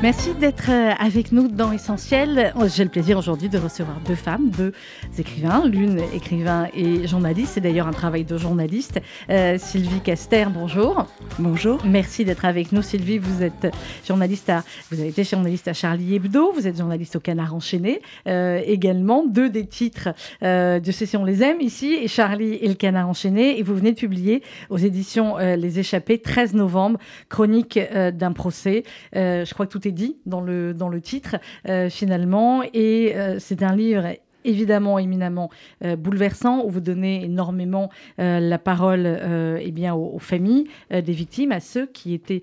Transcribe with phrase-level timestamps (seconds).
[0.00, 2.52] Merci d'être euh, avec nous dans Essentiel.
[2.72, 4.72] J'ai le plaisir aujourd'hui de recevoir deux femmes, deux
[5.18, 9.00] écrivains, l'une écrivain et journaliste, c'est d'ailleurs un travail de journaliste.
[9.28, 11.04] Euh, Sylvie Caster, bonjour.
[11.40, 11.84] Bonjour.
[11.84, 12.80] Merci d'être avec nous.
[12.80, 13.74] Sylvie, vous êtes
[14.06, 18.00] journaliste à, vous avez été journaliste à Charlie Hebdo, vous êtes journaliste au Canard Enchaîné
[18.28, 19.26] euh, également.
[19.26, 20.10] Deux des titres
[20.42, 23.58] de Session les aime ici, et Charlie et le Canard Enchaîné.
[23.58, 27.80] Et vous venez de publier aux éditions Les Échappés, 13 novembre, chronique
[28.12, 28.84] d'un procès.
[29.12, 31.36] je crois que tout est dit dans le, dans le titre,
[31.68, 32.62] euh, finalement.
[32.72, 34.06] Et euh, c'est un livre
[34.48, 35.50] évidemment éminemment
[35.84, 41.12] euh, bouleversant, où vous donnez énormément euh, la parole euh, eh bien, aux, familles des
[41.12, 42.42] victimes, à ceux qui étaient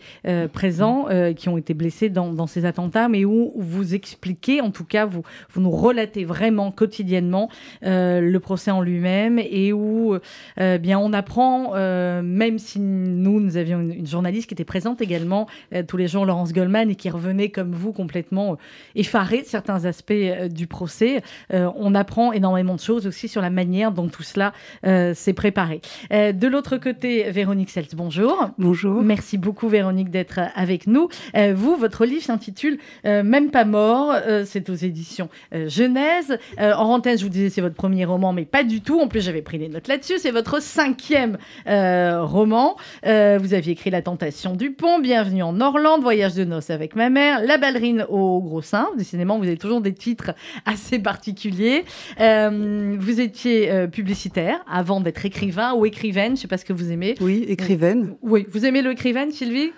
[0.53, 5.05] présents, qui ont été blessés dans, ces attentats, mais où, vous expliquez, en tout cas,
[5.05, 7.49] vous, vous nous relatez vraiment quotidiennement
[7.81, 10.17] le procès en lui-même et où
[10.57, 11.73] bien, on apprend,
[12.21, 15.47] même si nous, nous avions une, journaliste qui était présente également
[15.87, 18.57] tous les jours, Laurence Goldman, et qui revenait comme vous complètement
[18.95, 20.13] effarée de certains aspects
[20.49, 21.21] du procès.
[21.51, 24.53] on apprend énormément de choses aussi sur la manière dont tout cela
[24.85, 25.81] euh, s'est préparé.
[26.11, 28.49] Euh, de l'autre côté, Véronique Seltz, bonjour.
[28.57, 29.01] Bonjour.
[29.01, 31.09] Merci beaucoup, Véronique, d'être avec nous.
[31.35, 34.13] Euh, vous, votre livre s'intitule Même pas mort.
[34.45, 36.37] c'est aux éditions Genèse.
[36.59, 38.99] en rentaine, je vous disais, c'est votre premier roman, mais pas du tout.
[38.99, 40.17] En plus, j'avais pris des notes là-dessus.
[40.19, 42.75] C'est votre cinquième roman.
[43.03, 47.09] vous aviez écrit La Tentation du Pont, Bienvenue en Orlande, Voyage de noces avec ma
[47.09, 48.89] mère, La ballerine au gros sein.
[48.97, 50.31] Décidément, vous avez toujours des titres
[50.65, 51.74] assez particuliers.
[52.19, 56.65] Euh, vous étiez euh, publicitaire avant d'être écrivain ou écrivaine, je ne sais pas ce
[56.65, 57.15] que vous aimez.
[57.21, 58.15] Oui, écrivaine.
[58.21, 59.71] Oui, vous aimez le écrivaine, Sylvie?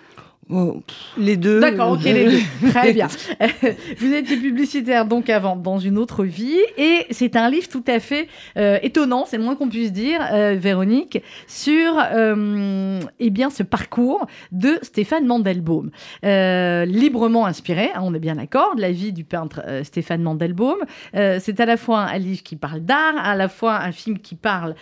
[1.18, 1.60] Les deux.
[1.60, 2.40] D'accord, ok, les deux.
[2.70, 3.08] Très bien.
[3.98, 8.00] vous étiez publicitaire donc avant, dans une autre vie, et c'est un livre tout à
[8.00, 13.50] fait euh, étonnant, c'est le moins qu'on puisse dire, euh, Véronique, sur euh, eh bien
[13.50, 15.90] ce parcours de Stéphane Mandelbaum,
[16.22, 20.78] librement inspiré, hein, on est bien d'accord, de la vie du peintre Stéphane Mandelbaum.
[21.12, 24.34] c'est à la fois un livre qui parle d'art, à la fois un film qui
[24.34, 24.74] parle,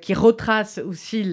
[0.00, 1.24] qui retrace aussi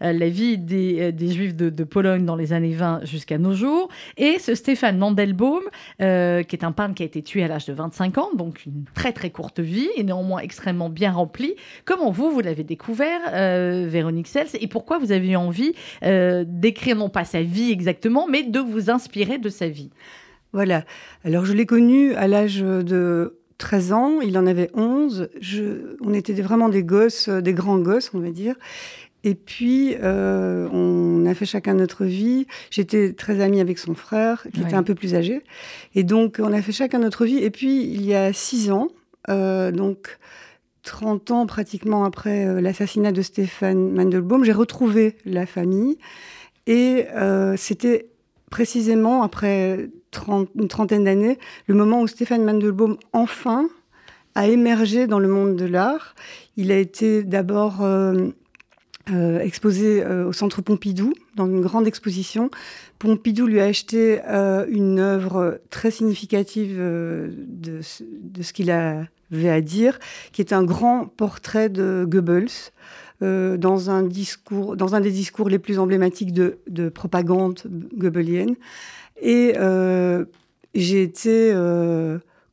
[0.00, 3.88] la vie des, des Juifs de, de, Pologne dans les années 20 jusqu'à nos jours.
[4.16, 5.62] Et ce Stéphane Mandelbaum,
[6.02, 8.66] euh, qui est un peintre qui a été tué à l'âge de 25 ans, donc
[8.66, 11.54] une très très courte vie et néanmoins extrêmement bien remplie.
[11.84, 16.44] Comment vous, vous l'avez découvert, euh, Véronique Sels, et pourquoi vous avez eu envie euh,
[16.46, 19.90] d'écrire non pas sa vie exactement, mais de vous inspirer de sa vie?
[20.52, 20.84] Voilà.
[21.24, 25.28] Alors je l'ai connu à l'âge de 13 ans, il en avait 11.
[25.40, 28.56] Je, on était vraiment des gosses, des grands gosses, on va dire.
[29.24, 32.46] Et puis, euh, on a fait chacun notre vie.
[32.70, 35.42] J'étais très amie avec son frère, qui était un peu plus âgé.
[35.94, 37.38] Et donc, on a fait chacun notre vie.
[37.38, 38.88] Et puis, il y a six ans,
[39.30, 40.18] euh, donc
[40.82, 45.98] 30 ans pratiquement après euh, l'assassinat de Stéphane Mandelbaum, j'ai retrouvé la famille.
[46.66, 47.06] Et
[47.56, 48.06] c'était
[48.50, 49.90] précisément après
[50.54, 53.68] une trentaine d'années, le moment où Stéphane Mandelbaum, enfin,
[54.34, 56.14] a émergé dans le monde de l'art.
[56.56, 58.30] Il a été d'abord euh,
[59.08, 62.50] exposé euh, au Centre Pompidou, dans une grande exposition.
[62.98, 69.98] Pompidou lui a acheté euh, une œuvre très significative de, ce qu'il avait à dire,
[70.32, 72.72] qui est un grand portrait de Goebbels.
[73.20, 77.60] dans un discours, dans un des discours les plus emblématiques de, de propagande
[77.96, 78.56] goebbelienne.
[79.20, 79.54] Et
[80.74, 81.54] j'ai été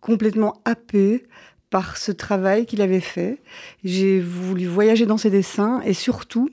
[0.01, 1.23] complètement happée
[1.71, 3.39] par ce travail qu'il avait fait.
[3.83, 6.49] J'ai voulu voyager dans ses dessins et surtout,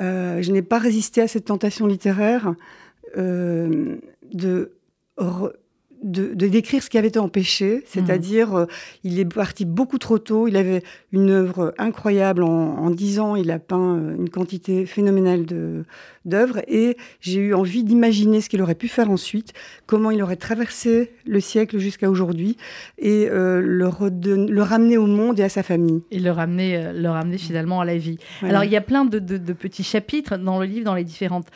[0.00, 2.54] euh, je n'ai pas résisté à cette tentation littéraire
[3.16, 3.96] euh,
[4.34, 4.72] de
[6.02, 8.56] de, décrire ce qui avait été empêché, c'est-à-dire mmh.
[8.56, 8.66] euh,
[9.04, 13.52] il est parti beaucoup trop tôt, il avait une œuvre incroyable, en dix ans il
[13.52, 15.46] a peint une quantité phénoménale
[16.24, 19.52] d'œuvres et j'ai eu envie d'imaginer ce qu'il aurait pu faire ensuite,
[19.86, 22.56] comment il aurait traversé le siècle jusqu'à aujourd'hui
[22.98, 23.90] et euh, le,
[24.48, 26.02] le, ramener au monde et à sa famille.
[26.10, 28.18] Et le ramener, le ramener finalement à la vie.
[28.42, 29.18] Alors il y a plein de,
[29.52, 31.48] petits chapitres dans le livre, dans les différentes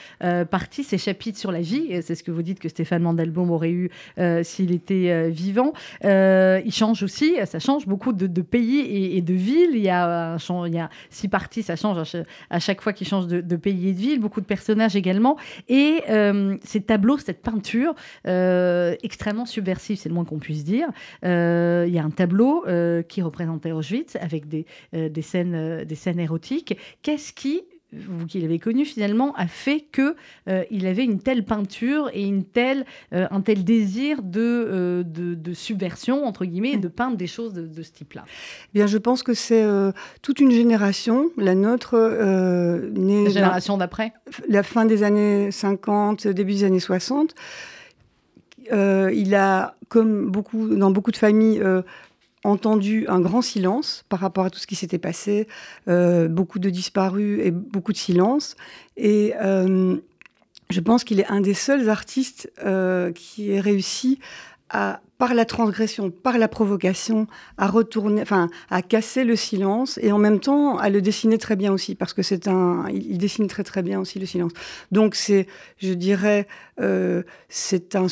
[0.50, 3.70] parties, ces chapitres sur la vie, c'est ce que vous dites que Stéphane Mandelbaum aurait
[3.70, 5.72] eu euh, s'il était euh, vivant.
[6.04, 9.70] Euh, il change aussi, ça change beaucoup de, pays et, de villes.
[9.74, 10.36] Il y, a
[10.66, 12.16] il y a six parties, ça change
[12.50, 15.36] à chaque, fois qu'il change de, pays et de ville, beaucoup de personnages également.
[15.68, 16.02] Et
[16.64, 17.94] ces tableaux, cette peinture
[18.24, 20.88] extrêmement subversive, c'est le moins qu'on puisse dire.
[21.22, 22.64] il y a un tableau
[23.08, 26.78] qui représentait Auschwitz avec des, des, scènes, des scènes érotiques.
[27.02, 27.62] Qu'est-ce qui
[28.08, 30.14] vous qui l'avez connu finalement, a fait que
[30.70, 36.44] il avait une telle peinture et une telle, un tel désir de, de, subversion entre
[36.44, 38.24] guillemets, de peindre des choses de, ce type-là.
[38.26, 39.66] Eh Bien, je pense que c'est
[40.22, 41.96] toute une génération, la nôtre,
[42.94, 44.12] née la génération d'après,
[44.48, 47.34] la fin des années 50, début des années 60.
[48.70, 51.62] il a, comme beaucoup, dans beaucoup de familles,
[52.46, 55.46] entendu un grand silence par rapport à tout ce qui s'était passé,
[55.88, 58.56] euh, beaucoup de disparus et beaucoup de silence.
[58.96, 59.96] Et euh,
[60.70, 64.18] je pense qu'il est un des seuls artistes euh, qui ait réussi
[64.68, 67.26] à par la transgression, par la provocation,
[67.58, 71.56] à retourner, enfin, à casser le silence et en même temps à le dessiner très
[71.56, 74.52] bien aussi, parce que c'est un, il dessine très très bien aussi le silence.
[74.92, 75.46] Donc c'est,
[75.78, 76.46] je dirais,
[76.80, 78.06] euh, c'est un,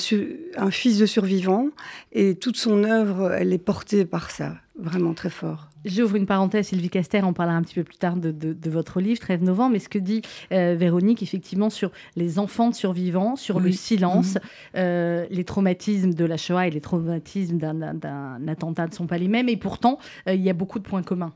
[0.57, 1.69] un fils de survivant
[2.13, 5.69] et toute son œuvre, elle est portée par ça, vraiment très fort.
[5.85, 9.21] J'ouvre une parenthèse, Sylvie Caster en parlera un petit peu plus tard de, votre livre,
[9.21, 10.23] 13 novembre, mais ce que dit
[10.53, 14.41] euh, Véronique, effectivement, sur les enfants de survivants, sur le silence, mhm.
[14.77, 19.29] euh, les traumatismes de la Shoah et les traumatismes d'un attentat ne sont pas les
[19.29, 19.99] mêmes, et pourtant,
[20.29, 21.33] euh, il y a beaucoup de points communs.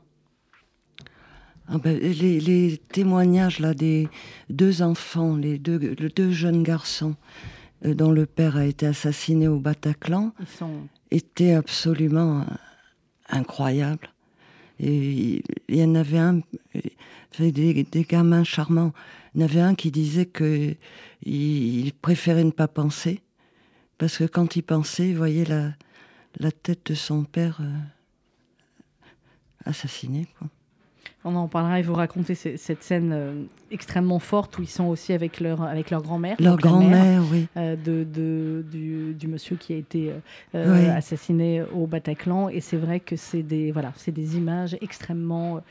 [1.67, 4.09] Ah ben, les, témoignages là, des
[4.49, 7.15] deux enfants, les deux, deux jeunes garçons
[7.83, 10.33] dont le père a été assassiné au Bataclan,
[11.11, 12.45] étaient absolument
[13.29, 14.09] incroyables.
[14.79, 16.39] Et il y en avait un,
[17.39, 18.93] des, des gamins charmants.
[19.35, 20.75] Il y en avait un qui disait que
[21.23, 23.21] il, préférait ne pas penser,
[23.99, 25.73] parce que quand il pensait, il voyait la,
[26.39, 27.77] la tête de son père euh,
[29.65, 30.27] assassiné.
[30.39, 30.47] Quoi.
[31.25, 35.11] On en parlera et vous racontez cette scène euh, extrêmement forte où ils sont aussi
[35.11, 36.37] avec leur, avec leur grand-mère.
[36.39, 37.47] Leur grand-mère, oui.
[37.57, 38.63] Euh, de, de,
[39.13, 40.13] du, monsieur qui a été
[40.55, 42.47] euh, assassiné au Bataclan.
[42.47, 45.61] Et c'est vrai que c'est des, voilà, des images extrêmement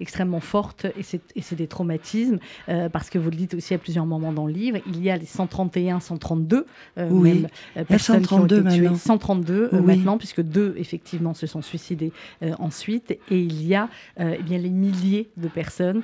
[0.00, 1.02] extrêmement forte et
[1.42, 2.38] c'est des traumatismes
[2.68, 5.10] euh, parce que vous le dites aussi à plusieurs moments dans le livre, il y
[5.10, 6.66] a les 131, 132
[6.98, 7.46] euh, oui.
[7.76, 12.12] Euh, personnes 132 qui ont été tuées, 132 maintenant puisque deux effectivement se sont suicidés
[12.58, 13.18] ensuite.
[13.30, 13.88] Et il y a
[14.18, 16.02] eh bien les milliers de personnes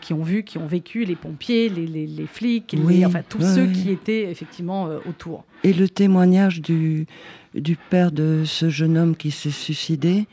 [0.00, 3.90] qui ont vu, qui ont vécu, les pompiers, les, les, flics, enfin tous ceux qui
[3.90, 5.44] étaient effectivement autour.
[5.64, 7.06] Et le témoignage du,
[7.54, 10.26] du père de ce jeune homme qui s'est suicidé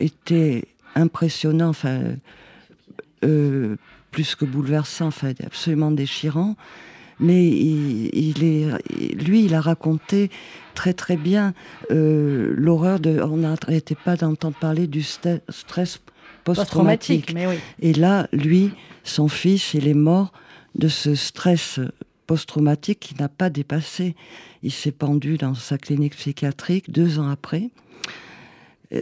[0.00, 0.64] était
[0.94, 1.68] impressionnant.
[1.68, 2.00] Enfin,
[3.24, 3.76] euh,
[4.10, 6.56] plus que bouleversant, enfin absolument déchirant.
[7.20, 10.30] Mais il, est, lui, il a raconté
[10.74, 11.54] très très bien
[11.90, 13.20] euh, l'horreur de.
[13.20, 16.00] On n'arrêtait pas d'entendre parler du stress
[16.44, 17.34] post-traumatique.
[17.80, 18.72] Et là, lui,
[19.04, 20.32] son fils, il est mort
[20.74, 21.78] de ce stress
[22.26, 24.16] post-traumatique qui n'a pas dépassé.
[24.62, 27.70] Il s'est pendu dans sa clinique psychiatrique deux ans après.
[28.92, 29.00] Euh,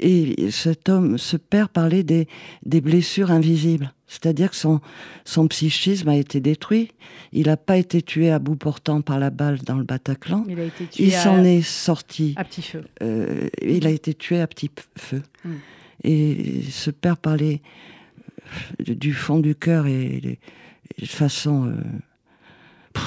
[0.00, 2.28] et cet homme, ce père, parlait des,
[2.64, 3.92] des blessures invisibles.
[4.08, 4.80] C'est-à-dire que son,
[5.24, 6.90] son psychisme a été détruit.
[7.32, 10.44] Il n'a pas été tué à bout portant par la balle dans le Bataclan.
[10.98, 12.32] Il, s'en est sorti.
[12.36, 12.84] À petit feu.
[13.02, 15.22] Euh, il a été tué à petit feu.
[15.44, 15.56] Hmm.
[16.04, 17.60] Et ce père parlait
[18.88, 20.38] euh, du fond du cœur et,
[20.98, 23.00] de façon euh,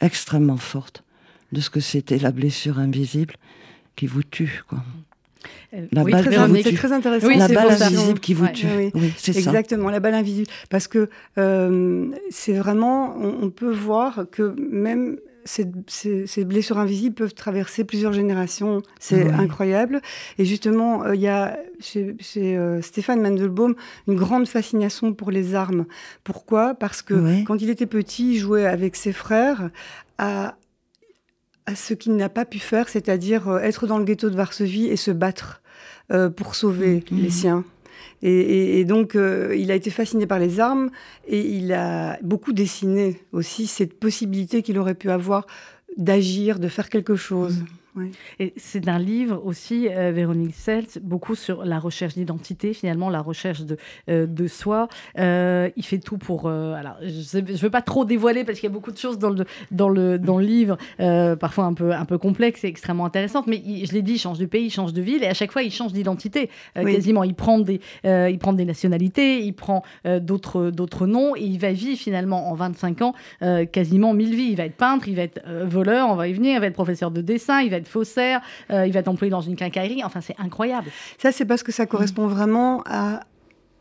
[0.00, 1.04] extrêmement forte
[1.52, 3.34] de ce que c'était la blessure invisible
[3.94, 4.62] qui vous tue.
[4.66, 4.78] Quoi.
[4.78, 5.11] Hmm.
[5.74, 7.28] Euh, la balle c'est très intéressant.
[7.28, 8.66] la balle invisible qui vous tue.
[8.94, 10.48] Oui, c'est Exactement, la balle invisible.
[10.70, 11.08] Parce que
[11.38, 18.12] euh, c'est vraiment, on, peut voir que même ces, ces, blessures invisibles peuvent traverser plusieurs
[18.12, 18.82] générations.
[19.00, 20.00] C'est incroyable.
[20.38, 22.14] Et justement, euh, il y a chez,
[22.82, 23.74] Stéphane Mandelbaum
[24.08, 25.86] une grande fascination pour les armes.
[26.22, 26.74] Pourquoi?
[26.74, 29.70] Parce que quand il était petit, il jouait avec ses frères
[30.18, 30.54] à
[31.66, 34.86] à ce qu'il n'a pas pu faire, c'est-à-dire euh, être dans le ghetto de Varsovie
[34.86, 35.62] et se battre
[36.12, 37.16] euh, pour sauver mmh.
[37.18, 37.64] les siens.
[38.24, 40.90] Et, donc, euh, il a été fasciné par les armes
[41.26, 45.44] et il a beaucoup dessiné aussi cette possibilité qu'il aurait pu avoir
[45.96, 47.58] d'agir, de faire quelque chose.
[47.58, 47.66] Mmh.
[48.38, 53.20] Et c'est un livre aussi, euh, Véronique Selt, beaucoup sur la recherche d'identité, finalement, la
[53.20, 53.76] recherche de,
[54.08, 54.88] euh, de soi.
[55.18, 56.48] Euh, il fait tout pour.
[56.48, 59.30] alors, je ne veux pas trop dévoiler parce qu'il y a beaucoup de choses dans
[59.30, 60.78] le, dans le, dans le livre,
[61.36, 63.46] parfois un peu, un peu complexes et extrêmement intéressantes.
[63.46, 65.52] Mais je l'ai dit, il change de pays, il change de ville et à chaque
[65.52, 66.48] fois, il change d'identité.
[66.74, 71.58] Quasiment, il prend, des, il prend des nationalités, il prend d'autres, d'autres noms et il
[71.58, 73.14] va vivre finalement en 25 ans
[73.70, 74.50] quasiment mille vies.
[74.50, 76.74] Il va être peintre, il va être voleur, on va y venir, il va être
[76.74, 80.02] professeur de dessin, il va faussaire, euh, il va être employé dans une quincaillerie.
[80.04, 80.90] Enfin, c'est incroyable.
[81.18, 83.20] Ça, c'est parce que ça correspond vraiment à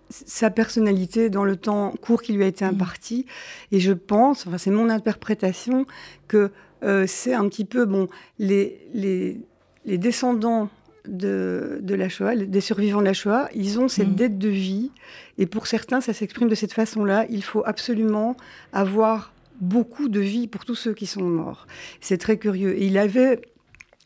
[0.09, 2.69] sa personnalité dans le temps court qui lui a été mm.
[2.69, 3.25] imparti.
[3.71, 5.85] Et je pense, enfin, c'est mon interprétation,
[6.27, 6.51] que
[6.83, 8.07] euh, c'est un petit peu bon
[8.39, 9.39] les, les,
[9.85, 10.69] les descendants
[11.07, 14.15] de, de, la Shoah, des survivants de la Shoah, ils ont cette mmh.
[14.15, 14.91] dette de vie.
[15.37, 17.25] Et pour certains, ça s'exprime de cette façon-là.
[17.29, 18.35] Il faut absolument
[18.73, 21.67] avoir beaucoup de vie pour tous ceux qui sont morts.
[22.01, 22.77] C'est très curieux.
[22.77, 23.41] Et il avait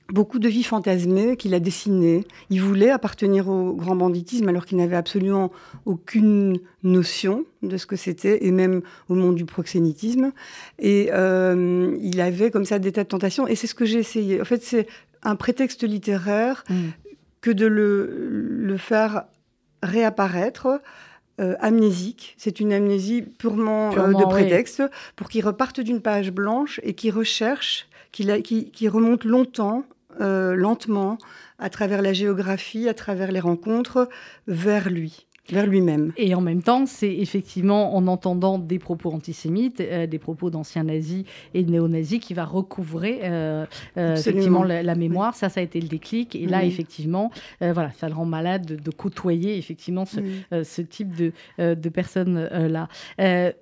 [0.10, 2.26] beaucoup de vies fantasmées qu'il a dessinées.
[2.50, 5.52] Il voulait appartenir au grand banditisme alors qu'il n'avait absolument
[5.86, 10.32] aucune notion de ce que c'était et même au monde du proxénétisme.
[10.80, 14.00] Et euh, il avait comme ça des tas de tentations et c'est ce que j'ai
[14.00, 14.40] essayé.
[14.42, 14.88] En fait, c'est
[15.24, 16.76] un prétexte littéraire mm.
[17.42, 19.26] que de le, le faire
[19.82, 20.82] réapparaître.
[21.42, 22.34] Euh, amnésique.
[22.38, 24.82] C'est une amnésie purement, euh, de prétexte
[25.18, 29.84] pour qu'il reparte d'une page blanche et qu'il recherche, qu'il qui remonte longtemps
[30.20, 31.18] lentement,
[31.60, 34.10] à travers la géographie, à travers les rencontres,
[34.48, 36.12] vers lui vers lui-même.
[36.18, 40.84] Et en même temps, c'est effectivement en entendant des propos antisémites, euh, des propos d'anciens
[40.84, 41.24] nazis
[41.54, 43.66] et de néo-nazis qui va recouvrer euh,
[43.98, 45.36] euh, effectivement la, mémoire.
[45.36, 46.36] Ça, ça a été le déclic.
[46.36, 51.90] Et là, effectivement, voilà, ça le rend malade de, côtoyer effectivement ce, type de, de
[51.90, 52.88] personnes-là.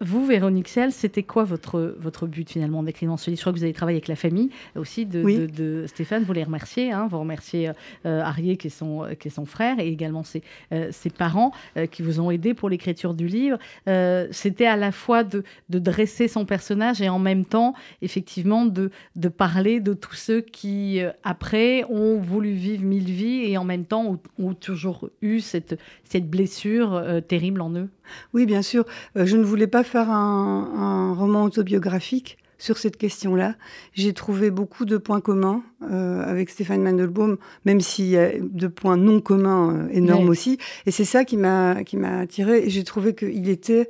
[0.02, 3.40] vous, Véronique Sel, c'était quoi votre, votre but finalement en écrivant ce livre?
[3.40, 6.24] Je crois que vous avez travaillé avec la famille aussi de, de, Stéphane.
[6.24, 6.92] Vous les remerciez.
[6.92, 7.72] Hein, vous remerciez
[8.06, 10.44] Arié qui est, son, qui est son frère et également ses,
[10.92, 11.52] ses parents.
[11.77, 15.44] Euh, qui vous ont aidé pour l'écriture du livre, euh, c'était à la fois de,
[15.70, 18.92] dresser son personnage et en même temps, effectivement, de,
[19.30, 23.86] parler de tous ceux qui, euh, après, ont voulu vivre mille vies et en même
[23.86, 25.75] temps ont, toujours eu cette
[26.13, 27.89] blessure terrible en eux.
[28.34, 28.86] Oui, bien sûr.
[29.15, 33.55] je ne voulais pas faire un roman autobiographique sur cette question-là.
[33.93, 38.67] J'ai trouvé beaucoup de points communs euh, avec Stéphane Mandelbaum, même s'il y a de
[38.67, 40.60] points non communs euh, énormes aussi.
[40.86, 42.70] Et c'est ça qui m'a qui m'a attiré.
[42.70, 43.89] J'ai trouvé qu'il était.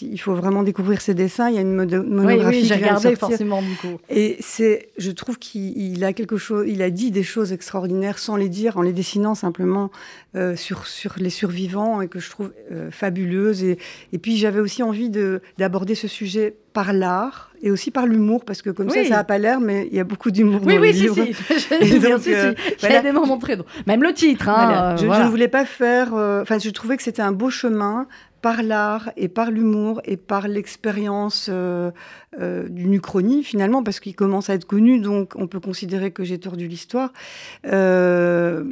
[0.00, 1.48] il faut vraiment découvrir ses dessins.
[1.48, 2.58] Il y a une monographie.
[2.58, 3.98] Oui, oui j'ai regardé forcément du coup.
[4.08, 6.66] Et c'est, je trouve qu'il a quelque chose.
[6.68, 9.90] Il a dit des choses extraordinaires sans les dire, en les dessinant simplement
[10.36, 12.52] euh, sur sur les survivants et que je trouve
[12.92, 13.64] fabuleuses.
[13.64, 13.76] Et,
[14.12, 18.44] et puis j'avais aussi envie de d'aborder ce sujet par l'art et aussi par l'humour,
[18.44, 20.74] parce que comme ça, ça n'a pas l'air, mais il y a beaucoup d'humour oui,
[20.74, 21.16] dans oui, le livre.
[21.18, 21.98] Oui, si, si.
[21.98, 23.00] donc, si, euh, voilà.
[23.00, 23.56] des moments très
[23.86, 24.50] Même le titre.
[24.50, 26.14] Hein, je, ne voulais pas faire...
[26.14, 28.06] Euh, enfin, je trouvais que c'était un beau chemin
[28.42, 31.90] par l'art et par l'humour et par l'expérience euh,
[32.38, 36.24] euh, d'une uchronie finalement, parce qu'il commence à être connu, donc on peut considérer que
[36.24, 37.14] j'ai tordu l'histoire,
[37.66, 38.64] euh,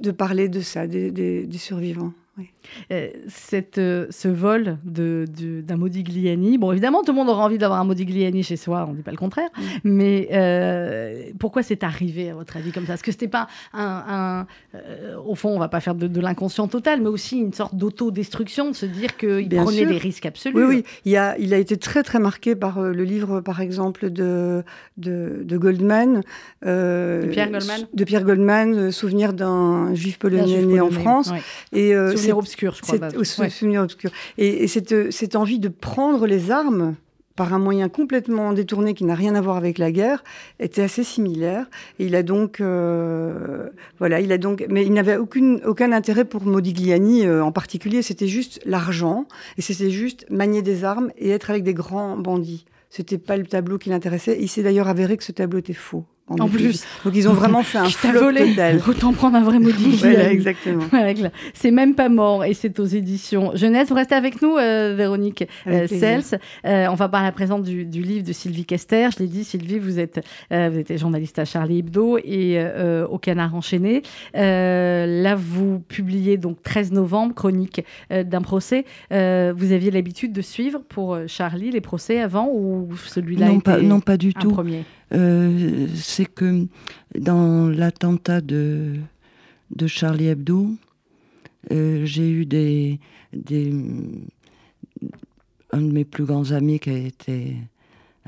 [0.00, 2.12] de parler de ça, des, des, des survivants.
[2.90, 6.58] Euh, cette, euh, ce vol d'un de, Modigliani.
[6.58, 9.02] Bon, évidemment, tout le monde aura envie d'avoir un Modigliani chez soi, on ne dit
[9.02, 9.48] pas le contraire.
[9.56, 9.62] Mm.
[9.84, 12.94] Mais euh, pourquoi c'est arrivé, à votre avis, comme ça?
[12.94, 14.46] Est-ce que c'était pas un.
[15.24, 18.74] au fond, on va pas faire de, l'inconscient total, mais aussi une sorte d'autodestruction, de
[18.74, 20.56] se dire qu'il prenait des risques absolus?
[20.56, 20.84] Oui, oui.
[21.04, 24.64] Il a, il a été très, très marqué par le livre, par exemple, de,
[24.96, 26.22] de, Goldman.
[26.62, 27.86] de Pierre Goldman?
[27.92, 31.30] De Pierre Goldman, Souvenir d'un juif polonais né en France.
[31.72, 33.50] Et, Souvenir obscur, je crois.
[33.50, 34.10] Souvenir obscur.
[34.38, 36.96] Et, cette, cette envie de prendre les armes
[37.36, 40.22] par un moyen complètement détourné qui n'a rien à voir avec la guerre,
[40.60, 41.66] était assez similaire.
[41.98, 46.24] Et il a donc, euh, voilà, il a donc, mais il n'avait aucune, aucun intérêt
[46.24, 48.02] pour Modigliani euh, en particulier.
[48.02, 49.26] C'était juste l'argent
[49.58, 52.66] et c'était juste manier des armes et être avec des grands bandits.
[52.88, 54.38] C'était pas le tableau qui l'intéressait.
[54.40, 56.04] Il s'est d'ailleurs avéré que ce tableau était faux.
[56.26, 56.84] En, plus.
[57.04, 58.56] Donc ils ont vraiment fait un flop volé.
[58.88, 59.90] Autant prendre un vrai maudit.
[59.98, 60.84] voilà, exactement.
[61.52, 63.90] c'est même pas mort et c'est aux éditions Jeunesse.
[63.90, 66.40] Vous restez avec nous, euh, Véronique euh, Sels.
[66.64, 69.08] Euh, on va parler à présent du, livre de Sylvie Kester.
[69.14, 72.58] Je l'ai dit, Sylvie, vous êtes, vous êtes journaliste à Charlie Hebdo et
[73.10, 74.02] au Canard Enchaîné.
[74.32, 78.86] là, vous publiez donc 13 novembre, chronique d'un procès.
[79.10, 84.00] vous aviez l'habitude de suivre pour Charlie les procès avant ou celui-là non, pas, non,
[84.00, 84.50] pas du tout.
[84.50, 84.84] Premier?
[85.14, 86.66] Euh, c'est que
[87.18, 88.96] dans l'attentat de,
[89.70, 90.70] de Charlie Hebdo,
[91.70, 92.98] euh, j'ai eu des,
[93.32, 93.72] des,
[95.70, 97.56] un de mes plus grands amis qui a été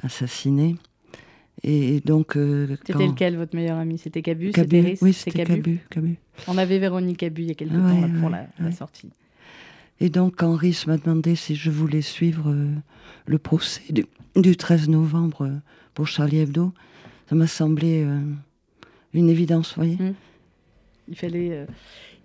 [0.00, 0.76] assassiné.
[1.62, 3.98] Et donc, euh, c'était lequel votre meilleur ami?
[3.98, 5.80] C'était Cabu, Cabu Oui, c'était Cabu.
[5.90, 6.18] Cabu.
[6.46, 9.10] On avait Véronique Cabu il y a quelques temps pour la, sortie.
[9.98, 12.54] Et donc, Henri m'a demandé si je voulais suivre
[13.26, 14.04] le procès du,
[14.36, 15.50] du 13 novembre
[15.96, 16.72] pour Charlie Hebdo,
[17.28, 18.20] ça m'a semblé euh,
[19.14, 19.96] une évidence, vous voyez.
[19.96, 20.14] Mmh.
[21.08, 21.64] Il fallait, euh,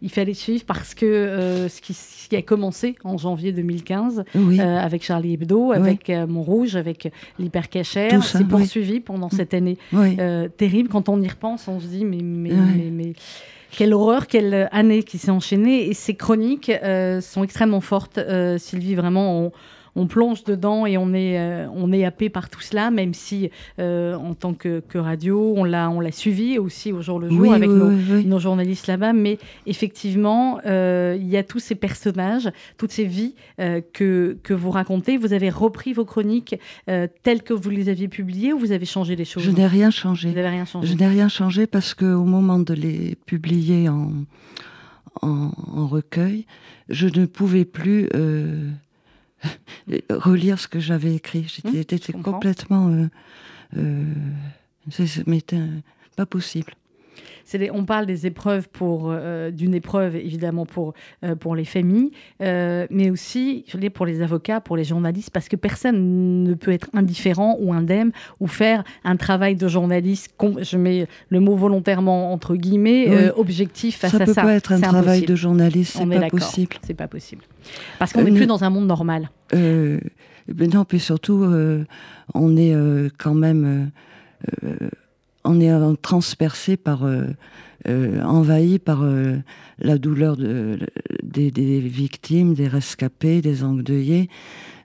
[0.01, 4.25] il fallait suivre parce que euh, ce, qui, a commencé en janvier 2015
[4.57, 9.37] avec Charlie Hebdo, avec Montrouge, avec l'hypercachère, s'est poursuivi pendant mmh.
[9.37, 9.77] cette année
[10.57, 10.89] terrible.
[10.89, 12.51] Quand on y repense, on se dit mais, mais,
[12.91, 13.13] mais,
[13.77, 15.87] quelle horreur, quelle année qui s'est enchaînée.
[15.87, 16.71] Et ces chroniques
[17.21, 18.19] sont extrêmement fortes.
[18.57, 19.51] Sylvie, vraiment, on,
[19.95, 23.49] on plonge dedans et on est, euh, on est happé par tout cela, même si
[23.79, 27.53] euh, en tant que, radio, on l'a, on l'a suivi aussi au jour le jour
[27.53, 29.13] avec nos, journalistes là-bas.
[29.13, 34.71] Mais effectivement, euh, il y a tous ces personnages, toutes ces vies que, que vous
[34.71, 35.17] racontez.
[35.17, 36.55] Vous avez repris vos chroniques
[37.23, 39.43] telles que vous les aviez publiées ou vous avez changé les choses?
[39.43, 40.29] Je n'ai rien changé.
[40.29, 40.87] Vous n'avez rien changé.
[40.87, 44.11] Je n'ai rien changé parce qu'au moment de les publier en,
[45.21, 46.45] en, recueil,
[46.89, 48.07] je ne pouvais plus
[50.09, 51.47] relire ce que j'avais écrit.
[51.47, 52.89] J'étais mmh, complètement.
[52.89, 53.07] Euh,
[53.77, 54.13] euh,
[56.15, 56.73] pas possible
[57.73, 62.11] on parle des épreuves pour euh, d'une épreuve évidemment pour euh, pour les familles,
[62.41, 66.71] euh, mais aussi je pour les avocats, pour les journalistes, parce que personne ne peut
[66.71, 70.33] être indifférent ou indemne ou faire un travail de journaliste.
[70.61, 74.33] Je mets le mot volontairement entre guillemets objectif face ça à ça.
[74.33, 76.75] Ça peut pas être un travail de journaliste, c'est pas possible.
[76.83, 77.43] C'est pas possible
[77.99, 79.29] parce qu'on n'est plus dans un monde normal.
[79.53, 81.45] Non, puis surtout
[82.33, 82.75] on est
[83.17, 83.91] quand même
[85.43, 85.71] on est
[86.01, 87.25] transpercé par, euh,
[87.87, 89.37] euh, envahi par euh,
[89.79, 90.79] la douleur de,
[91.23, 94.29] des, victimes, des rescapés, des endeuillés.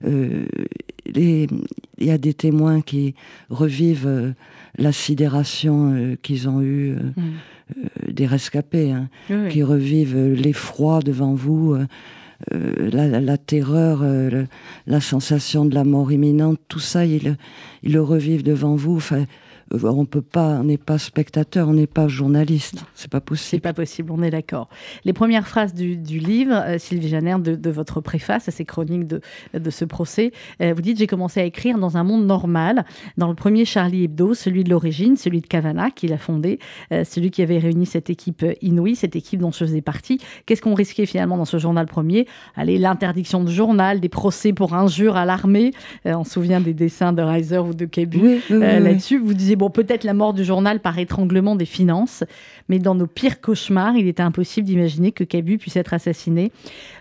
[0.05, 1.49] Il
[1.99, 3.15] y a des témoins qui
[3.49, 4.35] revivent
[4.77, 8.13] la sidération qu'ils ont eue, mm.
[8.13, 9.09] des rescapés, hein,
[9.51, 11.77] qui revivent l'effroi devant vous.
[12.53, 14.05] la, terreur,
[14.87, 17.37] la sensation de la mort imminente, tout ça, ils,
[17.83, 18.97] ils le revivent devant vous.
[18.97, 19.25] Enfin, euh,
[19.73, 22.85] on peut pas, on n'est pas spectateur, on n'est pas journaliste.
[22.95, 23.49] C'est pas possible.
[23.49, 24.69] C'est pas possible, on est d'accord.
[25.05, 29.21] Les premières phrases du, livre, euh, Sylvie Janner, de, votre préface à ces chroniques de,
[29.55, 32.85] de ce procès, euh, vous dites j'ai commencé à écrire dans un monde normal,
[33.17, 36.59] dans le premier Charlie Hebdo, celui de l'origine, celui de Cavana qui l'a fondé,
[36.91, 40.21] celui qui avait réuni cette équipe inouïe, cette équipe dont je faisais partie.
[40.47, 42.27] Qu'est-ce qu'on risquait finalement dans ce journal premier?
[42.55, 45.73] Allez, l'interdiction de journal, des procès pour injures à l'armée.
[46.05, 49.19] on se souvient des dessins de Reiser ou de Kebu là-dessus.
[49.19, 52.25] Vous disiez bon, peut-être la mort du journal par étranglement des finances,
[52.69, 56.53] mais dans nos pires cauchemars, il était impossible d'imaginer que Cabu puisse être assassiné,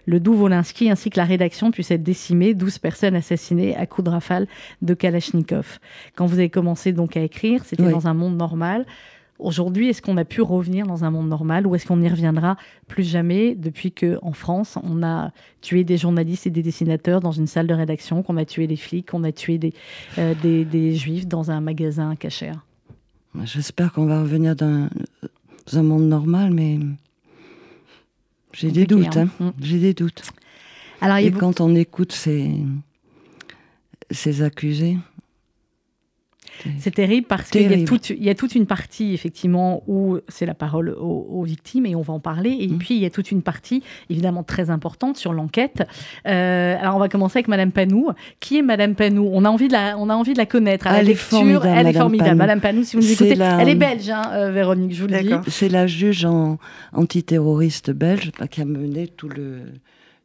[0.05, 4.05] le doux Wolinski ainsi que la rédaction puissent être décimés, 12 personnes assassinées à coups
[4.05, 4.47] de rafale
[4.81, 5.79] de Kalachnikov.
[6.15, 8.85] Quand vous avez commencé donc à écrire, c'était dans un monde normal.
[9.37, 12.55] Aujourd'hui, est-ce qu'on a pu revenir dans un monde normal ou est-ce qu'on n'y reviendra
[12.87, 15.31] plus jamais depuis que en France, on a
[15.61, 18.77] tué des journalistes et des dessinateurs dans une salle de rédaction, qu'on a tué des
[18.77, 19.73] flics, qu'on a tué des,
[20.17, 22.65] euh, des, juifs dans un magasin cachère?
[23.43, 24.87] J'espère qu'on va revenir dans,
[25.73, 26.79] un monde normal, mais
[28.53, 29.17] j'ai des doutes.
[29.17, 29.27] Hein.
[29.41, 29.47] Hein.
[29.47, 29.63] Mm.
[29.63, 30.21] J'ai des doutes.
[31.01, 32.55] Alors, et quand on écoute ces,
[34.11, 34.97] ces accusés,
[36.79, 40.17] c'est terrible parce qu'il y, a toute, il y a toute une partie, effectivement, où
[40.27, 42.57] c'est la parole aux, victimes, et on va en parler.
[42.59, 42.77] Et mm.
[42.77, 45.83] puis, il y a toute une partie, évidemment, très importante sur l'enquête.
[46.27, 48.11] Euh, alors, on va commencer avec Madame Panou.
[48.39, 49.29] Qui est Madame Panou?
[49.31, 50.87] On a, envie de la, on a envie de la connaître.
[50.87, 52.35] À la elle lecture, est formidable, elle est formidable.
[52.35, 55.21] Madame Panou, si vous nous écoutez, elle est belge, hein, euh, Véronique, je vous le
[55.21, 55.33] dis.
[55.47, 56.57] C'est la juge en,
[56.93, 59.61] antiterroriste belge bah, qui a mené tout le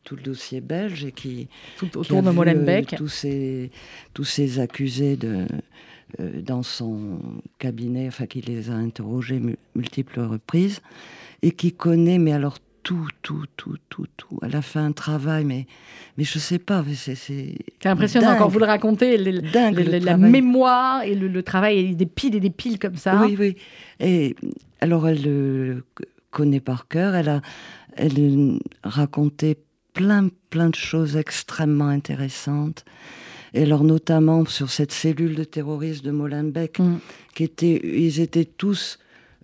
[0.02, 3.70] tout le dossier belge et qui tout autour de Molenbeek euh, tous ces
[4.14, 5.46] tous ces accusés de euh,
[6.18, 7.18] dans son
[7.58, 9.40] cabinet, enfin qui les a interrogés
[9.74, 10.80] multiples reprises,
[11.42, 14.38] et qui connaît, mais alors tout, tout, tout, tout, tout.
[14.42, 15.66] Elle a fait un travail, mais,
[16.16, 16.84] mais je sais pas.
[16.94, 22.50] C'est, impressionnant quand vous le racontez, la mémoire et le, travail, des piles et des
[22.50, 23.22] piles comme ça.
[23.24, 23.56] Oui, oui.
[24.00, 24.36] Et
[24.80, 25.84] alors elle le
[26.30, 27.14] connaît par cœur.
[27.14, 27.42] Elle a,
[27.96, 29.58] elle raconté
[29.92, 32.84] plein, plein de choses extrêmement intéressantes.
[33.54, 36.98] Et alors notamment sur cette cellule de terroristes de Molenbeek, mm.
[37.34, 38.98] qui était, ils étaient tous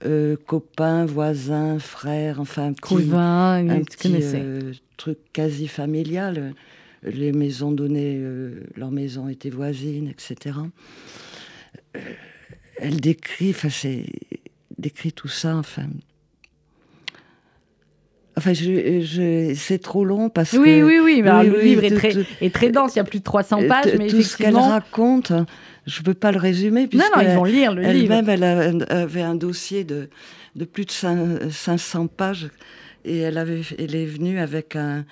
[0.04, 6.54] euh, copains, voisins, frères, enfin un petit, un petit euh, truc quasi familial.
[7.02, 10.56] Les maisons données, euh, leurs maisons étaient voisines, etc.
[12.76, 14.06] elle décrit, enfin c'est
[14.76, 15.86] décrit tout ça, enfin
[18.38, 20.56] Enfin, je, c'est trop long parce que.
[20.58, 21.22] Oui, oui, oui.
[21.22, 22.94] le livre est, très, est, très, dense.
[22.94, 23.94] Il y a plus de 300 pages.
[23.98, 25.32] Mais tout ce qu'elle raconte,
[25.86, 26.88] je ne peux pas le résumer.
[26.92, 28.12] Non, non, ils vont lire le livre.
[28.12, 30.10] Elle-même, elle avait un dossier de,
[30.54, 30.90] de plus de
[31.50, 32.48] 500 pages.
[33.06, 35.06] Et elle, avait, elle est venue avec un,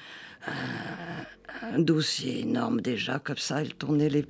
[1.78, 3.62] dossier énorme déjà, comme ça.
[3.62, 4.26] Elle tournait les.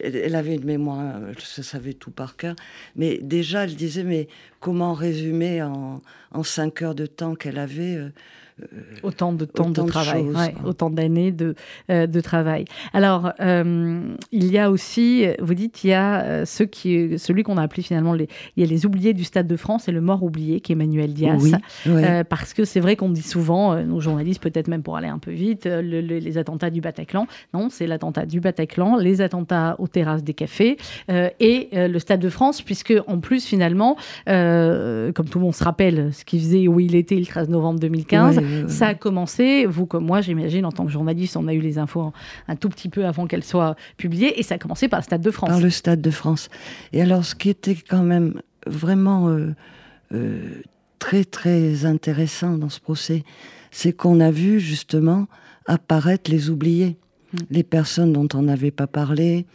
[0.00, 2.54] Elle avait une mémoire, elle savait tout par cœur.
[2.94, 4.28] Mais déjà, elle disait Mais
[4.60, 7.98] comment résumer en, en cinq heures de temps qu'elle avait
[9.02, 10.26] autant de temps de, travail,
[10.64, 11.54] autant d'années de,
[11.90, 12.64] euh, de travail.
[12.92, 14.00] Alors, euh,
[14.32, 17.62] il y a aussi, vous dites, il y a euh, ceux qui, celui qu'on a
[17.62, 20.22] appelé finalement les, il y a les oubliés du Stade de France et le mort
[20.22, 21.56] oublié, qui est Emmanuel Diaz.
[22.28, 25.30] parce que c'est vrai qu'on dit souvent, nos journalistes, peut-être même pour aller un peu
[25.30, 27.26] vite, les attentats du Bataclan.
[27.54, 30.76] Non, c'est l'attentat du Bataclan, les attentats aux terrasses des cafés
[31.08, 36.12] et le Stade de France, puisque en plus, finalement, comme tout le monde se rappelle
[36.12, 40.06] ce qu'il faisait, où il était le 13 novembre 2015, ça a commencé, vous comme
[40.06, 42.12] moi, j'imagine, en tant que journaliste, on a eu les infos
[42.46, 45.22] un tout petit peu avant qu'elles soient publiées, et ça a commencé par le Stade
[45.22, 45.48] de France.
[45.48, 46.48] Par le Stade de France.
[46.92, 49.54] Et alors, ce qui était quand même vraiment euh,
[50.12, 50.62] euh,
[50.98, 53.24] très, très intéressant dans ce procès,
[53.70, 55.26] c'est qu'on a vu justement
[55.66, 56.96] apparaître les oubliés,
[57.32, 57.36] mm.
[57.50, 59.46] les personnes dont on n'avait pas parlé,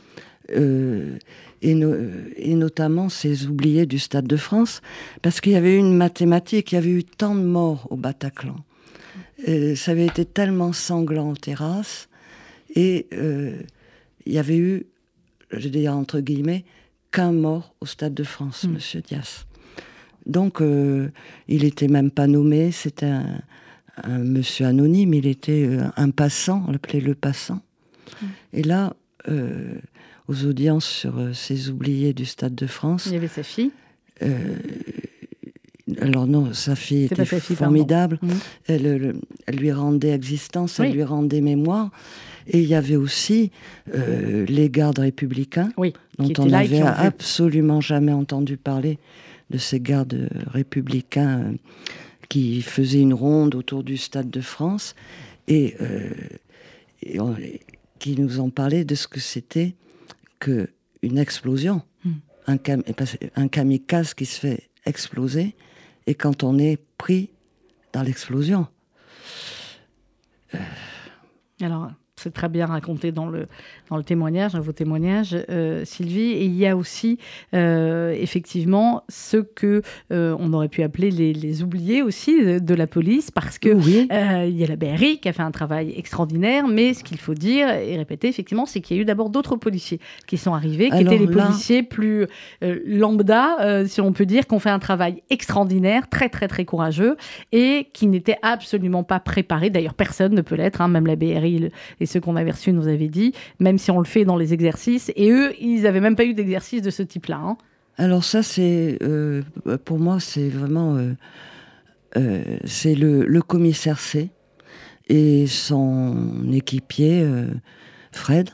[0.52, 1.18] euh,
[1.62, 4.82] et, et, notamment ces oubliés du Stade de France,
[5.22, 7.96] parce qu'il y avait eu une mathématique, il y avait eu tant de morts au
[7.96, 8.58] Bataclan,
[9.48, 12.10] euh, ça avait été tellement sanglant en terrasse.
[12.76, 13.62] Et euh,
[14.26, 14.86] il y avait eu,
[15.52, 16.66] je dis entre guillemets,
[17.12, 18.72] qu'un mort au Stade de France, mm.
[18.72, 19.46] Monsieur Dias.
[20.26, 21.10] Donc, euh,
[21.48, 23.12] il n'était même pas nommé, c'était
[24.04, 27.62] un, monsieur anonyme, il était un passant, on l'appelait le passant.
[28.22, 28.26] Mm.
[28.54, 28.96] Et là,
[30.28, 33.06] aux audiences sur ces oubliés du Stade de France.
[33.06, 33.72] Il y avait sa fille
[36.02, 38.20] alors non, sa fille était formidable.
[38.22, 38.30] Mmh.
[38.68, 39.16] Elle,
[39.52, 41.92] lui rendait existence, elle lui rendait mémoire.
[42.48, 43.52] Et il y avait aussi
[43.94, 49.00] euh, les gardes républicains, dont on n'avait absolument jamais entendu parler
[49.50, 51.52] de ces gardes républicains euh,
[52.28, 54.96] qui faisaient une ronde autour du Stade de France
[55.48, 56.10] et, euh,
[58.00, 59.76] qui nous ont parlé de ce que c'était
[60.40, 60.70] que
[61.02, 62.12] une explosion, mmh.
[62.48, 62.58] un,
[63.36, 65.56] un kamikaze qui se fait exploser
[66.08, 67.30] et quand on est pris
[67.94, 68.68] dans l'explosion.
[71.62, 71.92] Alors,
[72.24, 73.48] c'est très bien raconté dans le,
[73.90, 76.32] dans le témoignage, dans vos témoignages, euh, Sylvie.
[76.32, 77.20] Et il y a aussi,
[77.54, 79.82] euh, effectivement, ce que
[80.12, 84.58] euh, on aurait pu appeler les, les oubliés aussi de, la police, parce que il
[84.58, 87.70] y a la BRI qui a fait un travail extraordinaire, mais ce qu'il faut dire
[87.70, 91.02] et répéter, effectivement, c'est qu'il y a eu d'abord d'autres policiers qui sont arrivés, qui
[91.02, 92.26] étaient les policiers plus
[92.62, 97.16] lambda, si on peut dire, qui ont fait un travail extraordinaire, très très très courageux,
[97.52, 99.70] et qui n'étaient absolument pas préparés.
[99.70, 102.88] D'ailleurs, personne ne peut l'être, hein, même la BRI et ceux qu'on avait reçus nous
[102.88, 105.12] avaient dit, même si on le fait dans les exercices.
[105.16, 107.40] Et eux, ils n'avaient même pas eu d'exercice de ce type-là.
[107.44, 107.58] Hein.
[107.98, 109.44] Alors ça, c'est euh,
[109.86, 111.14] pour moi, c'est vraiment euh,
[112.18, 114.30] euh, c'est le, commissaire C
[115.08, 117.28] et son équipier
[118.12, 118.50] Fred.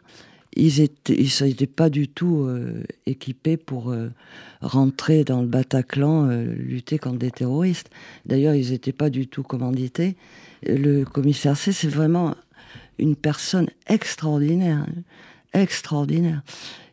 [0.55, 2.49] Ils étaient, ils n'étaient pas du tout
[3.05, 3.93] équipés pour
[4.61, 7.91] rentrer dans le Bataclan, lutter contre des terroristes.
[8.25, 10.17] D'ailleurs, ils n'étaient pas du tout commandités.
[10.63, 12.35] Le commissaire C, c'est vraiment
[12.99, 14.85] une personne extraordinaire,
[15.53, 16.41] extraordinaire.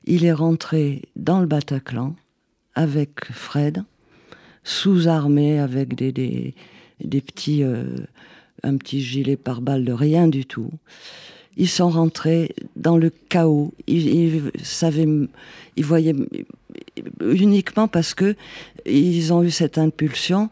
[0.05, 2.15] Il est rentré dans le Bataclan
[2.75, 3.85] avec Fred,
[4.65, 7.97] sous-armé avec des, des, petits, euh,
[8.63, 10.71] un petit gilet pare-balles de rien du tout.
[11.57, 13.73] Ils sont rentrés dans le chaos.
[13.87, 15.29] Ils, ils,
[15.77, 16.15] ils voyaient
[17.21, 18.37] uniquement parce que
[18.85, 20.51] ils ont eu cette impulsion.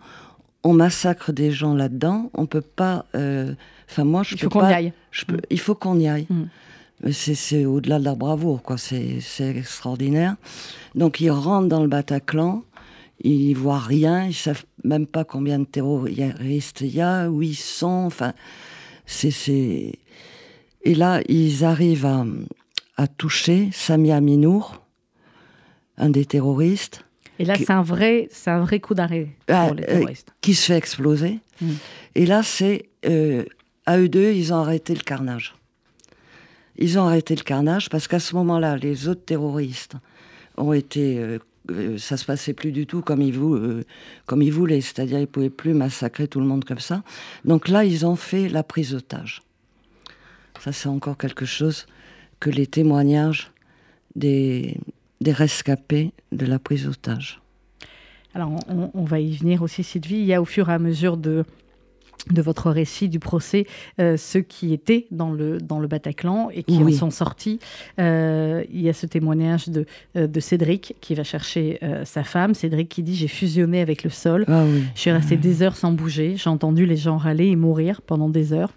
[0.62, 2.30] On massacre des gens là-dedans.
[2.32, 3.04] On peut pas.
[3.14, 3.54] Euh,
[3.94, 4.92] enfin, moi, je il faut qu'on y aille.
[5.28, 5.36] Mm.
[5.50, 6.26] Il faut qu'on y aille.
[6.28, 7.10] Mm.
[7.12, 8.76] C'est au-delà de la bravoure, quoi.
[8.78, 10.36] C'est extraordinaire.
[10.94, 12.62] Donc, ils rentrent dans le Bataclan,
[13.20, 17.56] ils voient rien, ils savent même pas combien de terroristes il y a, où ils
[17.56, 18.04] sont.
[18.06, 18.32] Enfin,
[19.06, 19.92] c'est.
[20.86, 22.24] Et là, ils arrivent à,
[22.96, 24.82] à toucher Samia Minour,
[25.98, 27.04] un des terroristes.
[27.38, 30.32] Et là, c'est un vrai, c'est un vrai coup d'arrêt ah, pour les euh, terroristes.
[30.40, 31.40] qui se fait exploser.
[31.60, 31.70] Mm.
[32.14, 33.44] Et là, c'est euh,
[33.86, 35.54] à eux deux, ils ont arrêté le carnage.
[36.76, 39.94] Ils ont arrêté le carnage parce qu'à ce moment-là, les autres terroristes
[40.56, 41.18] ont été.
[41.18, 41.38] Euh,
[41.70, 43.84] euh, ça se passait plus du tout comme ils, euh,
[44.26, 47.02] comme ils voulaient, c'est-à-dire ils pouvaient plus massacrer tout le monde comme ça.
[47.44, 49.42] Donc là, ils ont fait la prise d'otage.
[50.60, 51.86] Ça, c'est encore quelque chose
[52.38, 53.50] que les témoignages
[54.14, 54.78] des,
[55.20, 57.40] des rescapés de la prise d'otage.
[58.34, 60.16] Alors, on, on, va y venir aussi, Sylvie.
[60.16, 61.44] Il y a au fur et à mesure de,
[62.30, 63.66] de votre récit du procès
[64.00, 66.94] euh, ceux qui étaient dans le, dans le Bataclan et qui Oui.
[66.94, 67.58] en sont sortis.
[67.98, 69.84] Euh, il y a ce témoignage de,
[70.16, 72.54] euh, de Cédric qui va chercher euh, sa femme.
[72.54, 74.44] Cédric qui dit J'ai fusionné avec le sol.
[74.48, 74.84] Ah oui.
[74.94, 76.36] Je suis restée des heures sans bouger.
[76.36, 78.72] J'ai entendu les gens râler et mourir pendant des heures.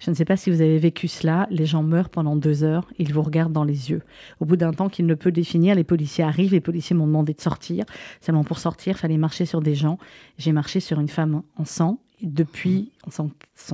[0.00, 1.46] Je ne sais pas si vous avez vécu cela.
[1.50, 2.86] Les gens meurent pendant deux heures.
[2.98, 4.02] Ils vous regardent dans les yeux.
[4.40, 6.52] Au bout d'un temps qu'il ne peut définir, les policiers arrivent.
[6.52, 7.84] Les policiers m'ont demandé de sortir.
[8.20, 9.98] Seulement pour sortir, il fallait marcher sur des gens.
[10.36, 11.98] J'ai marché sur une femme en sang.
[12.20, 13.30] Depuis son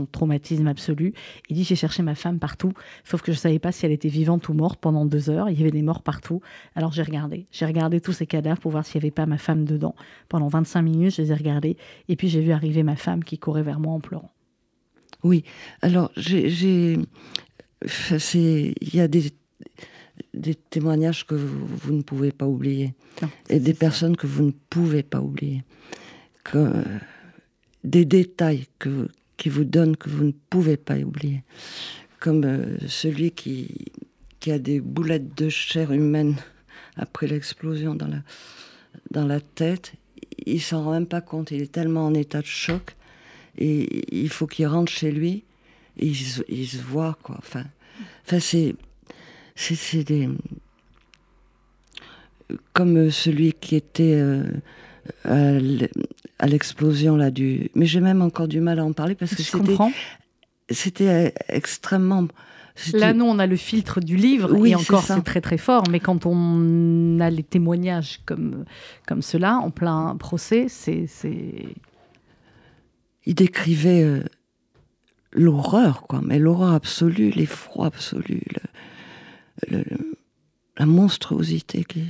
[0.06, 1.14] traumatisme absolu,
[1.48, 2.72] il dit j'ai cherché ma femme partout,
[3.04, 5.48] sauf que je ne savais pas si elle était vivante ou morte pendant deux heures.
[5.48, 6.42] Il y avait des morts partout.
[6.74, 9.38] Alors j'ai regardé, j'ai regardé tous ces cadavres pour voir s'il n'y avait pas ma
[9.38, 9.94] femme dedans.
[10.28, 11.76] Pendant 25 minutes, je les ai regardés
[12.08, 14.30] et puis j'ai vu arriver ma femme qui courait vers moi en pleurant.
[15.22, 15.42] Oui.
[15.82, 16.98] Alors, j'ai.
[18.34, 19.32] Il y a des,
[20.32, 22.94] des témoignages que vous, vous ne pouvez pas oublier.
[23.20, 25.64] Non, Et des personnes que vous ne pouvez pas oublier.
[26.44, 26.84] Que,
[27.84, 28.66] des détails
[29.36, 31.42] qui vous donnent que vous ne pouvez pas oublier.
[32.18, 33.92] Comme euh, celui qui,
[34.46, 36.36] a des boulettes de chair humaine
[36.96, 39.92] après l'explosion dans la, tête.
[40.46, 41.50] Il s'en rend même pas compte.
[41.50, 42.96] Il est tellement en état de choc.
[43.56, 45.44] Et il faut qu'il rentre chez lui.
[45.98, 47.36] Et il, se, il voit, quoi.
[47.38, 47.64] Enfin,
[48.40, 48.74] c'est,
[50.04, 50.28] des
[52.74, 54.20] comme celui qui était
[55.26, 55.86] euh,
[56.44, 57.70] à l'explosion là du.
[57.74, 59.92] Mais j'ai même encore du mal à en parler parce que Je c'était, comprends.
[60.70, 62.26] c'était euh, extrêmement.
[62.92, 65.84] Là, nous, on a le filtre du livre, Oui, et encore, c'est très très fort.
[65.90, 68.64] Mais quand on a les témoignages comme,
[69.06, 71.06] comme cela, en plein procès, c'est.
[71.06, 71.74] c'est-
[73.26, 74.20] il décrivait euh,
[75.32, 78.42] l'horreur, quoi, mais l'horreur absolue, l'effroi absolu,
[79.70, 80.16] le- le- le-
[80.76, 82.02] la monstruosité qui.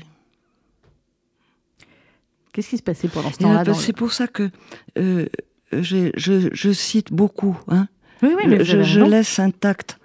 [2.54, 4.48] Qu'est-ce qui se passait pendant ce euh, temps-là dans C'est pour ça que
[4.96, 5.26] euh,
[5.72, 7.58] je, je cite beaucoup.
[7.68, 7.88] Hein.
[8.22, 9.98] Oui, oui, mais vous je, laisse intacte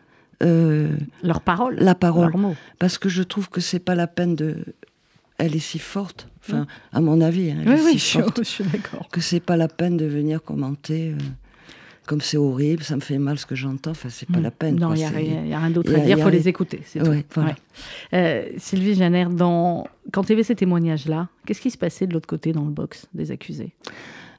[0.44, 1.76] euh, Leurs paroles.
[1.80, 2.36] la parole.
[2.36, 2.56] Mots.
[2.80, 4.66] parce que je trouve que c'est pas la peine de.
[5.38, 8.40] Elle est si forte, enfin, à mon avis, hein, elle Oui, est oui, si forte,
[8.44, 9.08] je suis d'accord.
[9.10, 11.12] que c'est pas la peine de venir commenter.
[11.12, 11.18] euh,
[12.10, 13.92] comme c'est horrible, ça me fait mal ce que j'entends.
[13.92, 14.76] Enfin, c'est pas la peine.
[14.76, 14.80] Mm.
[14.80, 16.82] Non, il n'y a, rien- y a rien d'autre à dire, il faut les écouter.
[16.86, 17.26] c'est Ouais, tout.
[17.36, 17.52] voilà.
[17.52, 17.56] Ouais.
[18.14, 19.86] Euh, Sylvie Janner, dans...
[20.12, 22.72] quand il y avait ces témoignages-là, qu'est-ce qui se passait de l'autre côté dans le
[22.72, 23.74] box des accusés?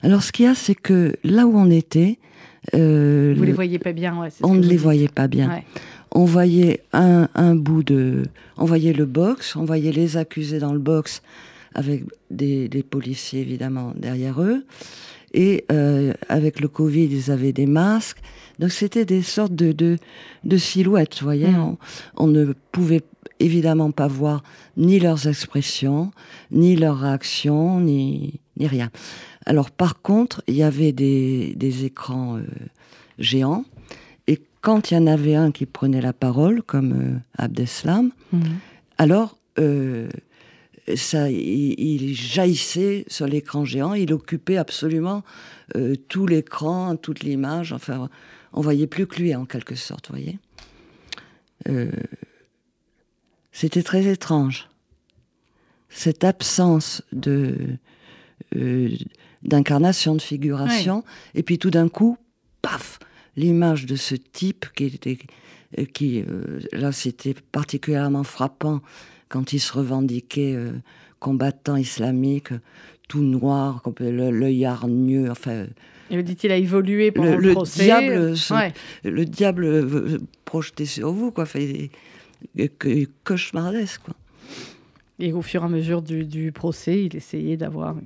[0.02, 2.18] Alors, ce qu'il y a, c'est que là où on était,
[2.74, 4.80] euh, Vous le- les voyez pas bien ouais, on ne les dites.
[4.80, 5.62] voyait pas bien.
[6.11, 8.24] On voyait un, un bout de.
[8.59, 11.22] On voyait le box, on voyait les accusés dans le box
[11.74, 12.02] avec
[12.33, 14.64] des, des policiers évidemment derrière eux.
[15.32, 18.18] Et euh, avec le Covid, ils avaient des masques.
[18.58, 19.96] Donc c'était des sortes de, de,
[20.44, 21.48] de silhouettes, vous voyez.
[21.48, 21.58] Mm.
[21.60, 21.78] On,
[22.16, 23.02] on ne pouvait
[23.38, 24.42] évidemment pas voir
[24.76, 26.10] ni leurs expressions,
[26.50, 28.90] ni leurs réactions, ni, ni rien.
[29.46, 32.42] Alors par contre, il y avait des, des écrans euh,
[33.18, 33.64] géants.
[34.26, 38.42] Et quand il y en avait un qui prenait la parole, comme euh, Abdeslam, Mhm.
[38.98, 40.08] alors euh,
[40.96, 43.94] ça, il, il jaillissait sur l'écran géant.
[43.94, 45.22] Il occupait absolument
[45.76, 47.72] euh, tout l'écran, toute l'image.
[47.72, 48.09] Enfin,
[48.53, 50.38] on voyait plus que lui en quelque sorte, vous voyez.
[51.68, 51.90] Euh,
[53.53, 54.68] C'était très étrange.
[55.88, 57.57] Cette absence de
[58.57, 58.90] euh,
[59.42, 61.03] d'incarnation, de figuration,
[61.35, 62.18] et puis tout d'un coup,
[62.62, 62.98] paf,
[63.37, 65.18] l'image de ce type qui était,
[65.94, 66.24] qui
[66.72, 68.83] là c'était particulièrement frappant
[69.30, 70.72] quand il se revendiquait euh,
[71.20, 72.48] combattant islamique,
[73.08, 75.66] tout noir, comme le- l'œil hargneux, enfin
[76.10, 77.84] Et vous dites il a évolué pendant Le- le, le procès.
[77.84, 78.72] diable Ouais.
[79.04, 81.90] le diable euh, projeté sur vous, quoi, fait
[82.78, 84.14] que cauchemardesque, quoi.
[85.18, 87.94] Et au fur et à mesure du, du procès, il essayait d'avoir.
[87.96, 88.04] une-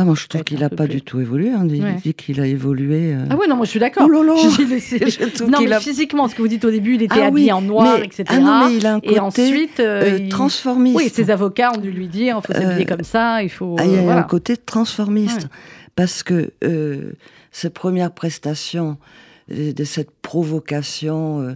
[0.00, 0.94] Ah, moi je trouve qu'il n'a pas plus.
[0.94, 1.50] du tout évolué.
[1.50, 1.66] hein.
[1.68, 1.96] Il Ouais.
[2.02, 3.12] dit qu'il a évolué.
[3.12, 3.26] euh.
[3.28, 4.08] Ah oui, non, moi je suis d'accord.
[4.10, 4.22] Oh
[5.48, 7.52] Non, mais a- physiquement, ce que vous dites au début, il était Ah habillé oui,
[7.52, 8.24] en noir, mais- etc.
[8.28, 10.96] Ah non, mais il a un côté et ensuite, euh, euh, il- transformiste.
[10.96, 13.76] Oui, ses avocats ont dû lui dire il faut s'habiller comme ça, il faut.
[13.78, 14.20] Ah, il y a voilà.
[14.20, 15.42] un côté transformiste.
[15.42, 15.48] Ouais.
[15.96, 16.50] Parce que
[17.52, 18.96] ces premières prestations
[19.50, 21.52] de cette provocation euh,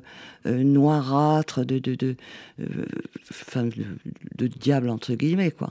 [0.46, 2.16] euh, noirâtre de, de, de,
[2.60, 2.64] euh,
[3.30, 3.70] enfin, de,
[4.36, 5.70] de diable, entre guillemets, quoi.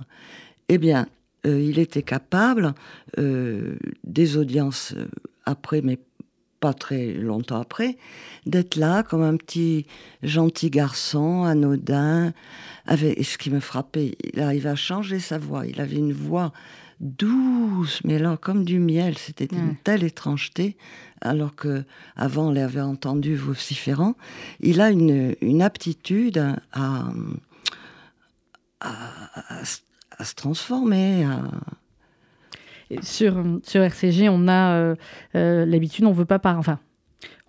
[0.70, 1.06] Eh bien,
[1.46, 2.74] euh, il était capable,
[3.20, 5.06] euh, des audiences euh,
[5.46, 6.00] après, mais
[6.60, 7.98] pas très longtemps après,
[8.46, 9.86] d'être là comme un petit
[10.22, 12.34] gentil garçon, anodin.
[12.86, 15.66] Avec, et ce qui me frappait, il arrivait à changer sa voix.
[15.68, 16.54] Il avait une voix
[17.02, 19.18] douce, mais là, comme du miel.
[19.18, 20.78] C'était une telle étrangeté,
[21.20, 21.84] alors que
[22.16, 24.16] avant on l'avait entendu vociférant.
[24.62, 26.38] Il a une, une aptitude
[26.72, 27.12] à,
[28.80, 29.80] à, à se-
[30.18, 31.26] à se transformer.
[31.26, 31.42] à-
[33.02, 34.94] sur, sur RCG, on a
[35.34, 36.80] l'habitude, on veut pas par, enfin,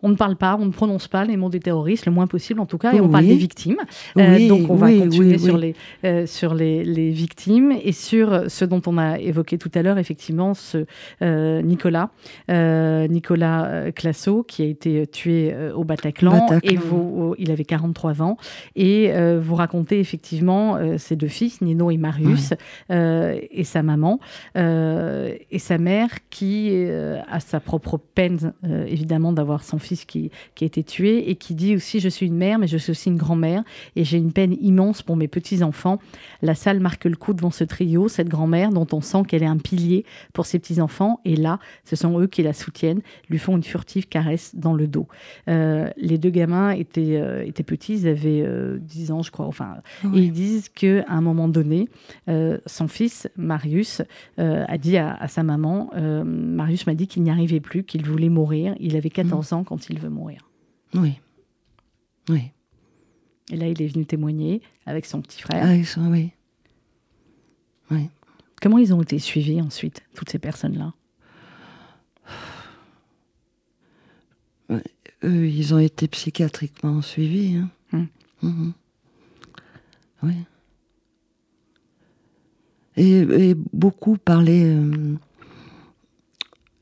[0.04, 2.60] on ne parle pas, on ne prononce pas les mots des terroristes, le moins possible
[2.60, 3.78] en tout cas, et on parle des victimes.
[4.18, 8.82] Euh, donc on va continuer sur, les, euh, sur les, victimes et sur ce dont
[8.86, 10.84] on a évoqué tout à l'heure, effectivement, ce
[11.22, 12.10] euh, Nicolas,
[12.48, 16.78] Nicolas Classo, qui a été tué au Bataclan, et
[17.38, 18.36] il avait 43 ans,
[18.76, 22.52] et vous racontez effectivement ses deux fils, Nino et Marius,
[22.90, 24.20] et sa maman,
[24.54, 28.52] et sa mère qui a sa propre peine,
[28.86, 30.30] évidemment, d'avoir son fils qui,
[30.60, 33.08] a été tué et qui dit aussi Je suis une mère, mais je suis aussi
[33.08, 33.62] une grand-mère
[33.96, 36.00] et j'ai une peine immense pour mes petits-enfants.
[36.42, 39.46] La salle marque le coup devant ce trio, cette grand-mère dont on sent qu'elle est
[39.46, 41.20] un pilier pour ses petits-enfants.
[41.24, 44.86] Et là, ce sont eux qui la soutiennent, lui font une furtive caresse dans le
[44.86, 45.06] dos.
[45.48, 48.44] Euh, les deux gamins étaient, euh, étaient petits, ils avaient
[48.78, 49.46] 10 euh, ans, je crois.
[49.46, 49.76] Enfin,
[50.14, 51.88] Et ils disent qu'à un moment donné,
[52.66, 54.02] son fils, Marius,
[54.38, 55.90] a dit à, sa maman
[56.24, 58.74] Marius m'a dit qu'il n'y arrivait plus, qu'il voulait mourir.
[58.80, 59.54] Il avait 14 mmh.
[59.54, 60.48] ans quand il veut mourir.
[60.94, 61.20] Oui.
[62.28, 62.50] Oui.
[63.50, 65.64] Et là, il est venu témoigner avec son petit frère.
[65.66, 66.30] Ah, oui.
[67.90, 68.08] Oui.
[68.60, 70.94] Comment ils ont été suivis ensuite, toutes ces personnes-là?
[75.24, 77.56] Eux, ils ont été psychiatriquement suivis.
[77.56, 77.70] Hein.
[77.92, 78.08] Hum.
[78.42, 78.72] Mhm.
[80.22, 80.34] Oui.
[82.96, 84.64] Et, beaucoup parlaient.
[84.64, 85.16] Euh,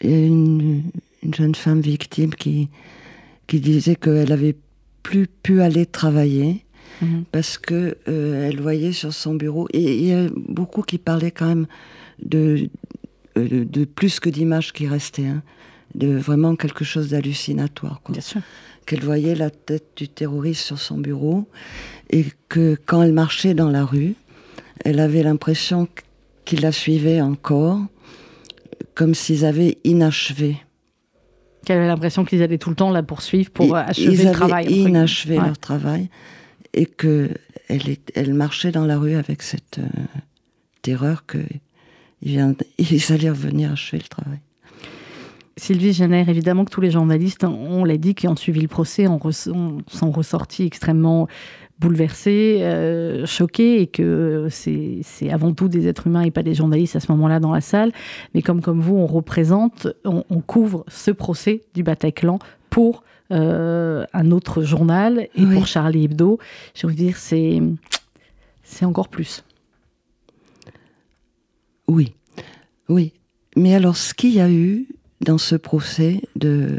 [0.01, 0.91] il y a une,
[1.23, 2.69] une jeune femme victime qui,
[3.47, 4.57] qui disait qu'elle avait
[5.03, 6.65] plus pu aller travailler
[7.01, 7.25] mhm.
[7.33, 11.31] parce que euh, elle voyait sur son bureau et il y a beaucoup qui parlaient
[11.31, 11.67] quand même
[12.21, 12.69] de
[13.39, 15.43] euh, de, plus que d'images qui restaient, hein,
[15.95, 18.03] de vraiment quelque chose d'hallucinatoire.
[18.85, 21.49] Qu'elle voyait la tête du terroriste sur son bureau
[22.11, 24.15] et que quand elle marchait dans la rue,
[24.85, 25.89] elle avait l'impression
[26.45, 27.81] qu'il la suivait encore,
[28.95, 30.57] comme s'ils avaient inachevé
[31.64, 34.66] qu'elle avait l'impression qu'ils allaient tout le temps la poursuivre pour achever le travail.
[34.68, 36.09] Ils inachevé leur travail
[36.75, 37.31] et que
[37.68, 39.87] elle, elle marchait dans la rue avec cette euh,
[40.83, 41.38] terreur que
[42.22, 42.38] ils,
[43.11, 44.38] allaient revenir achever le travail.
[45.57, 49.07] Sylvie Jenner, évidemment que tous les journalistes, on l'a dit, qui ont suivi le procès,
[49.07, 51.29] sont ressortis extrêmement
[51.83, 56.97] bouleversés, euh, choqués, et que c'est avant tout des êtres humains et pas des journalistes
[56.97, 57.92] à ce moment-là dans la salle.
[58.35, 62.38] Mais comme, comme vous, on représente, on, couvre ce procès du Bataclan
[62.71, 66.38] pour euh, un autre journal et pour Charlie Hebdo.
[66.75, 67.61] Je veux dire, c'est
[68.83, 69.45] encore plus.
[71.88, 72.14] Oui,
[72.88, 73.12] oui.
[73.57, 74.87] Mais alors, ce qu'il y a eu
[75.21, 76.79] dans ce procès de,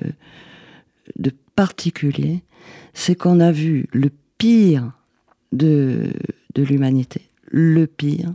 [1.17, 2.41] de particulier,
[2.93, 4.09] c'est qu'on a vu le
[4.43, 4.91] pire
[5.53, 6.11] de,
[6.53, 7.21] de l'humanité.
[7.49, 8.33] Le pire,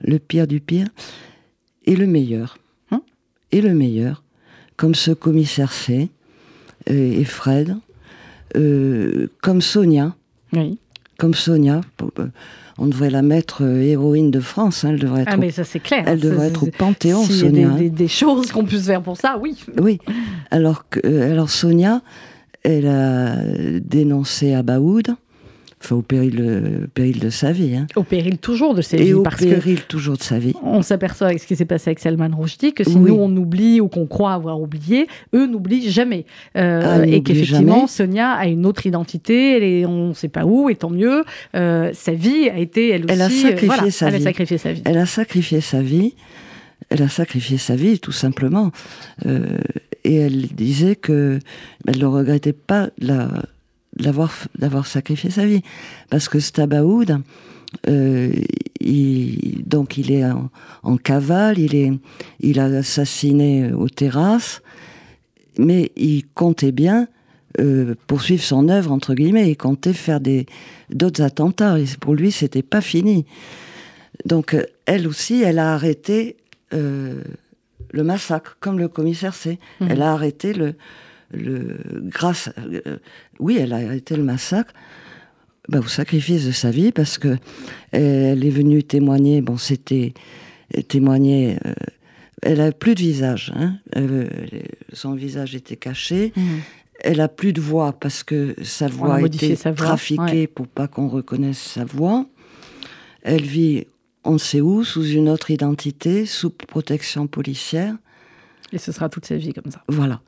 [0.00, 0.88] le pire du pire,
[1.84, 2.58] et le meilleur.
[2.90, 3.02] Hein?
[3.52, 4.24] Et le meilleur,
[4.76, 6.10] comme ce commissaire C,
[6.90, 7.76] euh, et Fred,
[8.56, 10.16] euh, comme Sonia.
[10.52, 10.80] Oui.
[11.16, 11.80] Comme Sonia.
[12.18, 12.26] Euh,
[12.78, 14.84] on devrait la mettre héroïne de France.
[14.84, 16.02] Hein, elle devrait être ah, mais ça c'est clair.
[16.08, 17.68] Elle devrait être au Panthéon, Sonia.
[17.68, 19.56] Des, des, des choses qu'on puisse faire pour ça, oui.
[19.80, 20.00] Oui.
[20.50, 22.02] Alors, que, alors Sonia,
[22.64, 23.36] elle a
[23.78, 25.14] dénoncé Abaoud
[25.94, 27.76] au péril, péril de sa vie.
[27.76, 27.86] Hein.
[27.96, 29.08] Au péril toujours de sa vie.
[29.08, 30.54] Et au péril toujours de sa vie.
[30.62, 33.80] On s'aperçoit avec ce qui s'est passé avec Salman Rushdie que si nous on oublie
[33.80, 36.26] ou qu'on croit avoir oublié, eux n'oublient jamais.
[36.56, 40.68] Euh, ah, et qu'effectivement, Sonia a une autre identité, et on ne sait pas où,
[40.68, 41.24] et tant mieux.
[41.54, 43.12] Euh, sa vie a été, elle aussi.
[43.12, 44.22] Elle a sacrifié, sa, elle vie.
[44.22, 44.82] a sacrifié sa vie.
[44.84, 46.14] Elle a sacrifié sa vie.
[46.90, 48.70] Elle a sacrifié sa vie, tout simplement.
[49.26, 49.58] Euh,
[50.04, 51.40] et elle disait que
[51.86, 53.28] elle ne regrettait pas la
[53.96, 55.62] d'avoir d'avoir sacrifié sa vie.
[56.10, 57.18] Parce que Stabaoud
[57.88, 58.32] euh,
[58.80, 61.92] il, donc il est en, cavale il est
[62.40, 64.62] il a assassiné aux terrasses
[65.58, 67.08] mais il comptait bien
[67.58, 69.50] euh, poursuivre son œuvre entre guillemets.
[69.50, 70.46] Il comptait faire des
[70.90, 73.24] d'autres attentats et pour lui c'était pas fini.
[74.24, 76.36] Donc euh, elle aussi elle a arrêté
[76.74, 77.22] euh,
[77.92, 79.86] le massacre comme le commissaire C mmh.
[79.88, 80.74] elle a arrêté le
[81.32, 82.98] le, grâce, euh,
[83.38, 84.72] oui, elle a arrêté le massacre
[85.68, 87.36] bah, au sacrifice de sa vie parce que
[87.92, 89.40] elle est venue témoigner.
[89.40, 90.14] Bon, c'était
[90.88, 91.58] témoigner.
[91.66, 91.72] Euh,
[92.42, 93.52] elle a plus de visage.
[93.56, 94.28] Hein, euh,
[94.92, 96.32] son visage était caché.
[96.36, 96.42] Mmh.
[97.00, 101.08] Elle a plus de voix parce que sa voix a été trafiquée pour pas qu'on
[101.08, 102.26] reconnaisse sa voix.
[103.22, 103.86] Elle vit
[104.26, 107.94] on ne sait où, sous une autre identité, sous protection policière.
[108.72, 109.82] Et ce sera toute sa vie comme ça.
[109.88, 110.20] Voilà.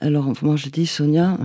[0.00, 1.36] Alors, moi, je dis, Sonia,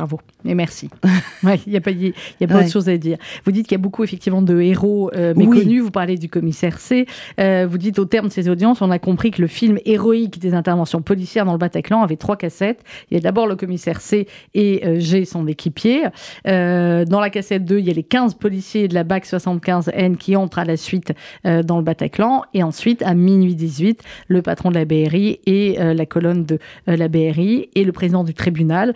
[0.00, 0.88] Bravo et merci.
[1.42, 3.18] Il n'y a pas, y a pas autre chose à dire.
[3.44, 5.82] Vous dites qu'il y a beaucoup effectivement de héros euh, méconnus.
[5.82, 7.06] Vous parlez du commissaire C.
[7.38, 10.38] Euh, vous dites au terme de ces audiences, on a compris que le film héroïque
[10.38, 12.82] des interventions policières dans le Bataclan avait trois cassettes.
[13.10, 16.04] Il y a d'abord le commissaire C et euh, G, son équipier.
[16.44, 20.36] dans la cassette 2, il y a les 15 policiers de la BAC 75N qui
[20.36, 21.12] entrent à la suite
[21.44, 22.42] dans le Bataclan.
[22.54, 27.08] Et ensuite, à minuit 18, le patron de la BRI et la colonne de la
[27.08, 28.94] BRI et le président du tribunal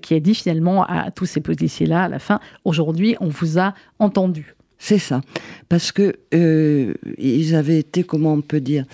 [0.00, 3.74] qui a dit finalement à tous ces policiers-là, à la fin, aujourd'hui, on vous a
[3.98, 4.54] entendu.
[4.78, 5.22] C'est ça.
[5.70, 8.84] Parce que euh, ils avaient été, comment on peut dire,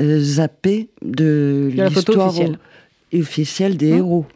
[0.00, 2.34] euh, zappés de, l'histoire
[3.12, 3.76] officielle.
[3.76, 4.26] des hein héros.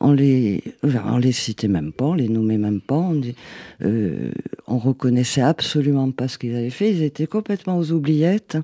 [0.00, 2.96] On les, on les citait même pas, on les nommait même pas.
[2.96, 3.20] On,
[3.82, 4.30] euh,
[4.68, 6.92] on reconnaissait absolument pas ce qu'ils avaient fait.
[6.92, 8.56] Ils étaient complètement aux oubliettes.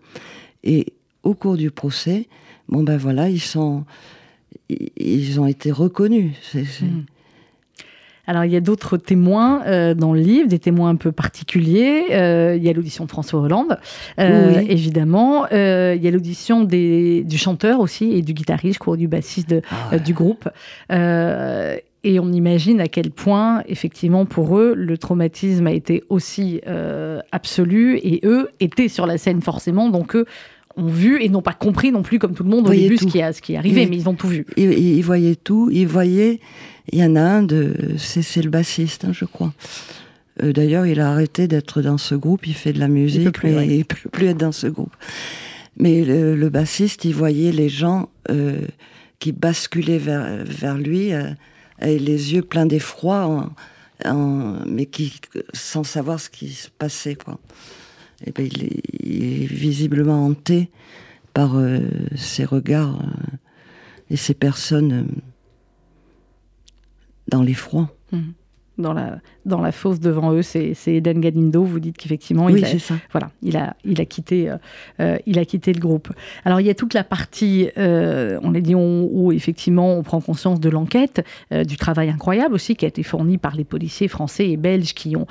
[0.62, 0.93] Et
[1.25, 2.29] au cours du procès,
[2.68, 3.85] bon ben voilà, ils sont,
[4.68, 6.35] ils ont été reconnus.
[6.55, 7.03] Hmm.
[8.31, 12.05] Alors, il y a d'autres témoins euh, dans le livre, des témoins un peu particuliers.
[12.12, 13.76] Euh, il y a l'audition de François Hollande,
[14.20, 15.49] euh, évidemment.
[15.51, 15.57] il
[16.01, 19.57] y a l'audition du chanteur aussi et du guitariste, je crois, du bassiste
[19.91, 20.49] ah du groupe.
[22.03, 26.61] Et on imagine à quel point, effectivement, pour eux, le traumatisme a été aussi
[27.33, 27.99] absolu.
[28.05, 30.24] Et eux étaient sur la scène forcément, donc eux
[30.81, 33.07] ont vu et n'ont pas compris non plus, comme tout le monde, au début, ce
[33.07, 34.47] qui, a, ce qui est arrivé, mais ils ont tout vu.
[34.57, 36.41] ils, voyaient tout, ils voyaient
[36.93, 39.53] il y en a un, de, c'est, le bassiste, hein, je crois.
[40.43, 43.51] Euh, d'ailleurs, il a arrêté d'être dans ce groupe, il fait de la musique, il
[43.51, 44.95] mais il ne peut plus être dans ce groupe.
[45.76, 48.61] Mais le, bassiste, il voyait les gens euh,
[49.18, 51.31] qui basculaient vers, vers lui, euh,
[51.78, 53.51] avec les yeux pleins d'effroi,
[54.66, 55.20] mais qui,
[55.55, 57.14] sans savoir ce qui se passait.
[57.14, 57.39] Quoi.
[58.27, 60.71] Et ben, il, est, visiblement hanté
[61.33, 61.57] par
[62.16, 63.03] ces regards
[64.11, 65.07] et ces personnes
[67.29, 67.95] dans l'effroi.
[68.12, 68.18] Mmh.
[68.79, 71.62] Dans la, dans la fosse devant eux, c'est Eden Galindo.
[71.64, 72.68] Vous dites qu'effectivement, il, a,
[73.12, 74.57] Voilà, il, a, il, a quitté, euh,
[75.01, 76.09] euh, il a quitté le groupe.
[76.45, 80.20] Alors, il y a toute la partie, euh, on a dit, où effectivement, on prend
[80.20, 84.49] conscience de l'enquête, du travail incroyable aussi qui a été fourni par les policiers français
[84.49, 85.26] et belges qui ont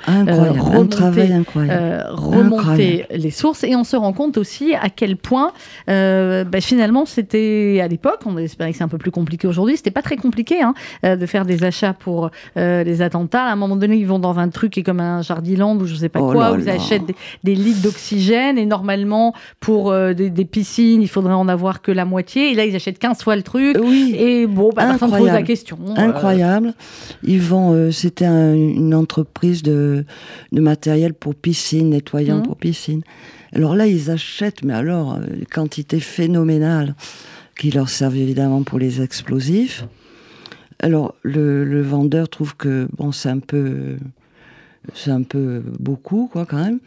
[2.10, 3.64] remonté, les sources.
[3.64, 5.52] Et on se rend compte aussi à quel point,
[5.86, 9.90] bah, finalement, c'était à l'époque, on espérait que c'est un peu plus compliqué aujourd'hui, c'était
[9.90, 13.44] pas très compliqué hein, de faire des achats pour les attentats.
[13.44, 15.86] À un moment donné, ils vont dans un truc qui est comme un jardiland ou
[15.86, 17.02] je sais pas oh quoi, où ils achètent
[17.44, 22.04] des, litres d'oxygène et normalement pour euh, des, piscines, il faudrait en avoir que la
[22.04, 22.52] moitié.
[22.52, 23.76] Et là, ils achètent 15 fois le truc.
[23.80, 24.14] Oui.
[24.18, 25.78] Et bon, bah, personne ne pose la question.
[25.88, 25.94] Euh.
[25.96, 26.74] Incroyable.
[27.22, 30.04] Ils vont, euh, c'était une entreprise de,
[30.52, 32.42] de, matériel pour piscine, nettoyant mmh.
[32.42, 33.02] pour piscine.
[33.54, 36.94] Alors là, ils achètent, mais alors, une quantité phénoménale
[37.58, 39.84] qui leur servent évidemment pour les explosifs.
[40.82, 43.96] Alors, le, vendeur trouve que bon, c'est un peu,
[44.94, 46.78] c'est un peu beaucoup, quoi, quand même.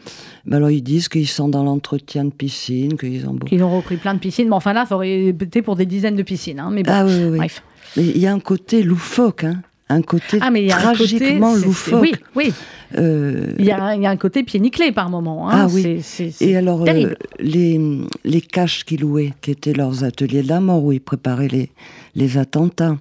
[0.45, 3.35] Mais alors, ils disent qu'ils sont dans l'entretien de piscine, qu'ils ont.
[3.35, 4.47] Qu'ils ont repris plein de piscines.
[4.47, 6.59] Mais enfin, là, ça aurait été pour des dizaines de piscines.
[6.59, 7.37] Hein, mais bon, ah oui, oui.
[7.37, 7.63] bref.
[7.95, 9.61] Mais il y a un côté loufoque, hein.
[9.89, 12.01] Un côté ah, mais y a tragiquement un côté, loufoque.
[12.01, 12.53] Oui, oui.
[12.97, 15.49] Euh, il, y a, il, y a, un côté pied nickelé par moment.
[15.49, 15.53] Hein.
[15.53, 16.01] Ah oui.
[16.39, 17.79] Et alors, euh, les,
[18.23, 21.69] les caches qu'ils louaient, qui étaient leurs ateliers de la mort, où ils préparaient les,
[22.15, 22.97] les attentats.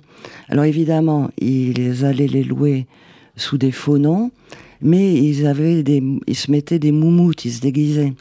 [0.48, 2.86] Alors évidemment, ils allaient les louer
[3.36, 4.30] sous des faux noms,
[4.80, 8.14] mais ils, avaient des, ils se mettaient des moumoutes, ils se déguisaient.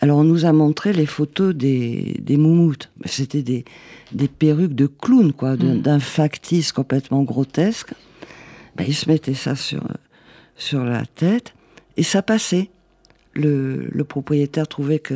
[0.00, 2.90] Alors on nous a montré les photos des, des moumoutes.
[3.04, 3.64] C'était des,
[4.12, 5.80] des perruques de clown, quoi, mm.
[5.80, 7.94] d'un factice complètement grotesque.
[8.76, 9.86] Ben, ils se mettaient ça sur,
[10.56, 11.54] sur la tête
[11.96, 12.70] et ça passait.
[13.34, 15.14] Le, le propriétaire trouvait que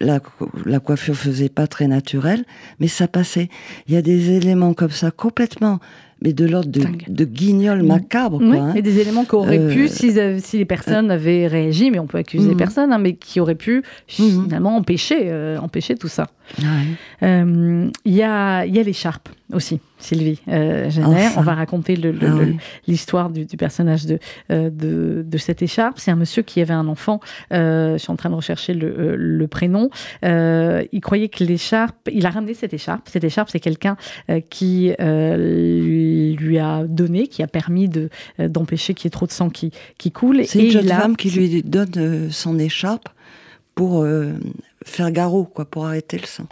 [0.00, 0.20] la,
[0.64, 2.44] la coiffure faisait pas très naturelle,
[2.80, 3.48] mais ça passait.
[3.86, 5.80] Il y a des éléments comme ça complètement
[6.20, 8.38] mais de l'ordre de, de guignol macabre.
[8.40, 8.72] Oui, hein.
[8.74, 12.06] et des éléments qui auraient pu, euh, si, si, les personnes avaient réagi, mais on
[12.06, 12.58] peut accuser les mhm.
[12.58, 13.76] personnes, hein, mais qui auraient pu
[14.18, 14.44] mhm.
[14.44, 16.26] finalement empêcher, euh, empêcher tout ça.
[17.22, 20.90] Euh, il y a, y a l'écharpe aussi, Sylvie euh,
[21.36, 22.26] On va raconter ah
[22.86, 24.18] l'histoire du, personnage de,
[24.50, 25.98] de, de, cette écharpe.
[25.98, 27.20] C'est un monsieur qui avait un enfant.
[27.50, 29.90] je suis en train de rechercher le, le prénom.
[30.22, 33.08] il croyait que l'écharpe, il a ramené cette écharpe.
[33.08, 33.96] Cette écharpe, c'est quelqu'un
[34.50, 38.08] qui lui a donné, qui a permis de,
[38.40, 40.44] euh, d'empêcher qu'il y ait trop de sang qui, qui coule.
[40.46, 43.08] C'est une jeune femme qui lui donne euh, son écharpe
[43.74, 44.32] pour euh,
[44.84, 46.46] faire garrot, quoi, pour arrêter le sang.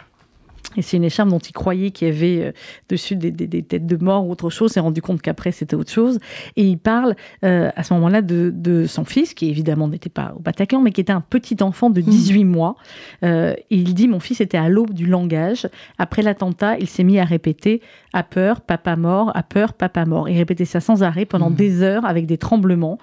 [0.75, 2.51] Et c'est une écharpe dont il croyait qu'il y avait euh,
[2.89, 3.31] dessus des,
[3.63, 4.71] têtes de mort ou autre chose.
[4.71, 6.19] Il s'est rendu compte qu'après, c'était autre chose.
[6.55, 10.39] Et il parle euh, à ce moment-là de, son fils, qui évidemment n'était pas au
[10.39, 12.47] Bataclan, mais qui était un petit enfant de 18 mmh.
[12.47, 12.75] mois.
[13.23, 15.67] Euh, et il dit Mon fils était à l'aube du langage.
[15.97, 17.81] Après l'attentat, il s'est mis à répéter
[18.13, 20.29] À peur, papa mort, à peur, papa mort.
[20.29, 21.55] Il répétait ça sans arrêt pendant mmh.
[21.55, 22.99] des heures avec des tremblements.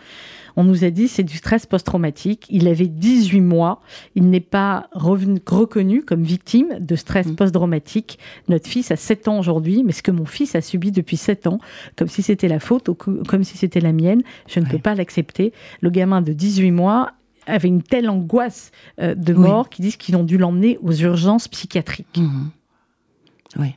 [0.57, 2.47] On nous a dit c'est du stress post-traumatique.
[2.51, 3.81] Il avait 18 mois.
[4.15, 7.37] Il n'est pas revenu, reconnu comme victime de stress mm.
[7.37, 8.19] post-traumatique.
[8.49, 11.47] Notre fils a 7 ans aujourd'hui, mais ce que mon fils a subi depuis 7
[11.47, 11.59] ans,
[11.97, 14.95] comme si c'était la faute ou comme si c'était la mienne, je ne peux pas
[14.95, 15.53] l'accepter.
[15.81, 17.13] Le gamin de 18 mois
[17.47, 21.49] avait une telle angoisse euh, de mort qu'ils disent qu'ils ont dû l'emmener aux urgences
[21.49, 22.07] psychiatriques.
[22.17, 23.61] Mm-hmm.
[23.61, 23.75] Oui.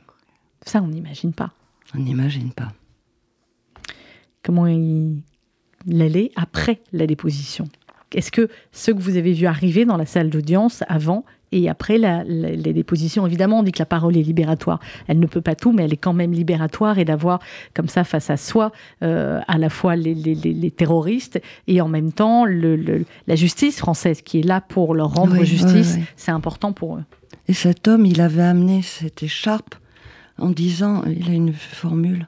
[0.64, 1.52] Ça, on n'imagine pas.
[1.94, 2.72] On n'imagine pas.
[4.42, 5.22] Comment il,
[5.86, 7.66] l'aller après la déposition
[8.12, 11.98] Est-ce que ce que vous avez vu arriver dans la salle d'audience avant et après
[11.98, 14.80] la, les dépositions, évidemment, on dit que la parole est libératoire.
[15.06, 17.40] Elle ne peut pas tout, mais elle est quand même libératoire et d'avoir
[17.74, 18.72] comme ça face à soi
[19.02, 24.20] euh, à la fois les, les, terroristes et en même temps le, la justice française
[24.20, 27.04] qui est là pour leur rendre justice, c'est important pour eux.
[27.48, 29.74] Et cet homme, il avait amené cette écharpe
[30.38, 32.26] en disant, il a une formule,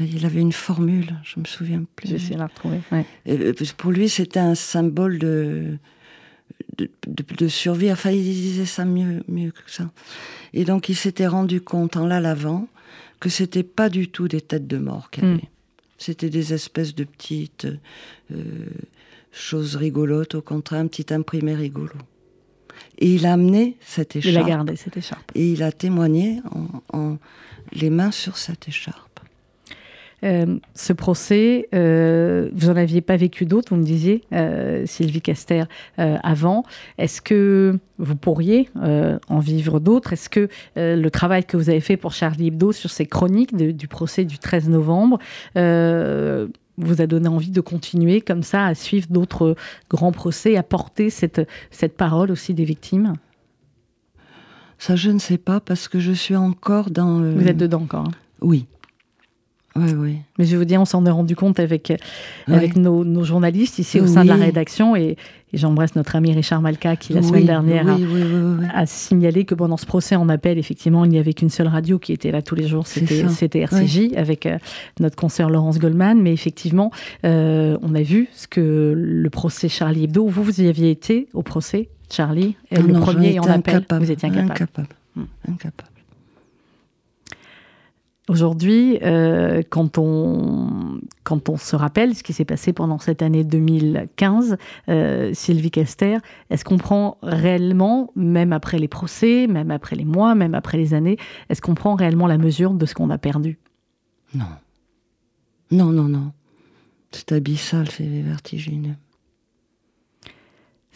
[0.00, 2.08] il avait une formule, je me souviens plus.
[2.08, 2.80] J'essaie de la retrouver.
[3.28, 5.78] Euh, pour lui, c'était un symbole de
[6.78, 7.90] de, survie.
[7.90, 9.90] Enfin, il disait ça mieux, mieux que ça.
[10.52, 12.68] Et donc, il s'était rendu compte en la lavant
[13.20, 15.34] que c'était pas du tout des têtes de mort qu'il y hmm.
[15.34, 15.48] avait.
[15.98, 17.66] C'était des espèces de petites
[18.30, 18.66] euh,
[19.32, 21.94] choses rigolotes, au contraire, un petit imprimé rigolo.
[22.98, 24.32] Et il a amené cette écharpe.
[24.32, 25.32] Il a gardé cette écharpe.
[25.34, 26.40] Et il a témoigné
[26.92, 27.18] en
[27.72, 29.07] les mains sur cette écharpe.
[30.24, 35.20] Euh, ce procès, euh, vous n'en aviez pas vécu d'autres, vous me disiez, euh, Sylvie
[35.20, 35.64] Caster,
[35.96, 36.64] avant.
[36.98, 40.12] Est-ce que vous pourriez en vivre d'autres?
[40.12, 43.88] Est-ce que le travail que vous avez fait pour Charlie Hebdo sur ces chroniques du
[43.88, 45.18] procès du 13 novembre
[45.54, 49.56] vous a donné envie de continuer comme ça à suivre d'autres
[49.90, 53.14] grands procès, à porter cette, cette parole aussi des victimes?
[54.78, 57.20] Ça, je ne sais pas, parce que je suis encore dans...
[57.20, 58.12] Vous êtes dedans encore hein?
[58.40, 58.66] Oui.
[59.76, 61.92] Oui, Mais je vous dis, on s'en est rendu compte avec,
[62.48, 65.16] avec nos, journalistes ici au sein de la rédaction et,
[65.54, 67.86] j'embrasse notre ami Richard Malka qui la semaine dernière
[68.74, 71.98] a, signalé que pendant ce procès en appel, effectivement, il n'y avait qu'une seule radio
[71.98, 74.58] qui était là tous les jours, c'était RCJ avec euh,
[75.00, 76.20] notre consoeur Laurence Goldman.
[76.20, 76.90] Mais effectivement,
[77.24, 81.28] euh, on a vu ce que le procès Charlie Hebdo, vous, vous y aviez été
[81.32, 84.52] au procès, Charlie, euh, le premier en appel, vous étiez incapable.
[84.52, 84.88] Incapable.
[85.16, 85.24] Hmm.
[85.48, 85.97] incapable.
[88.28, 93.42] Aujourd'hui, euh, quand, on, quand on se rappelle ce qui s'est passé pendant cette année
[93.42, 94.58] 2015,
[94.90, 96.18] euh, Sylvie Caster,
[96.50, 100.92] est-ce qu'on prend réellement, même après les procès, même après les mois, même après les
[100.92, 101.16] années,
[101.48, 103.58] est-ce qu'on prend réellement la mesure de ce qu'on a perdu?
[104.34, 104.44] Non.
[105.70, 106.32] Non, non, non.
[107.12, 108.96] C'est abyssal, c'est vertigineux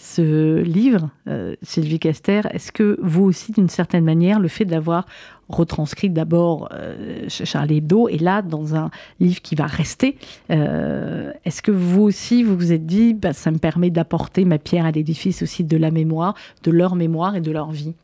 [0.02, 5.06] ce livre, euh, Sylvie Caster, est-ce que vous aussi, d'une certaine manière, le fait d'avoir
[5.48, 8.90] retranscrit d'abord euh, Charlie Hebdo et là, dans un
[9.20, 10.16] livre qui va rester,
[10.50, 14.58] euh, est-ce que vous aussi, vous vous êtes dit, bah, ça me permet d'apporter ma
[14.58, 16.34] pierre à l'édifice aussi de la mémoire,
[16.64, 17.94] de leur mémoire et de leur vie?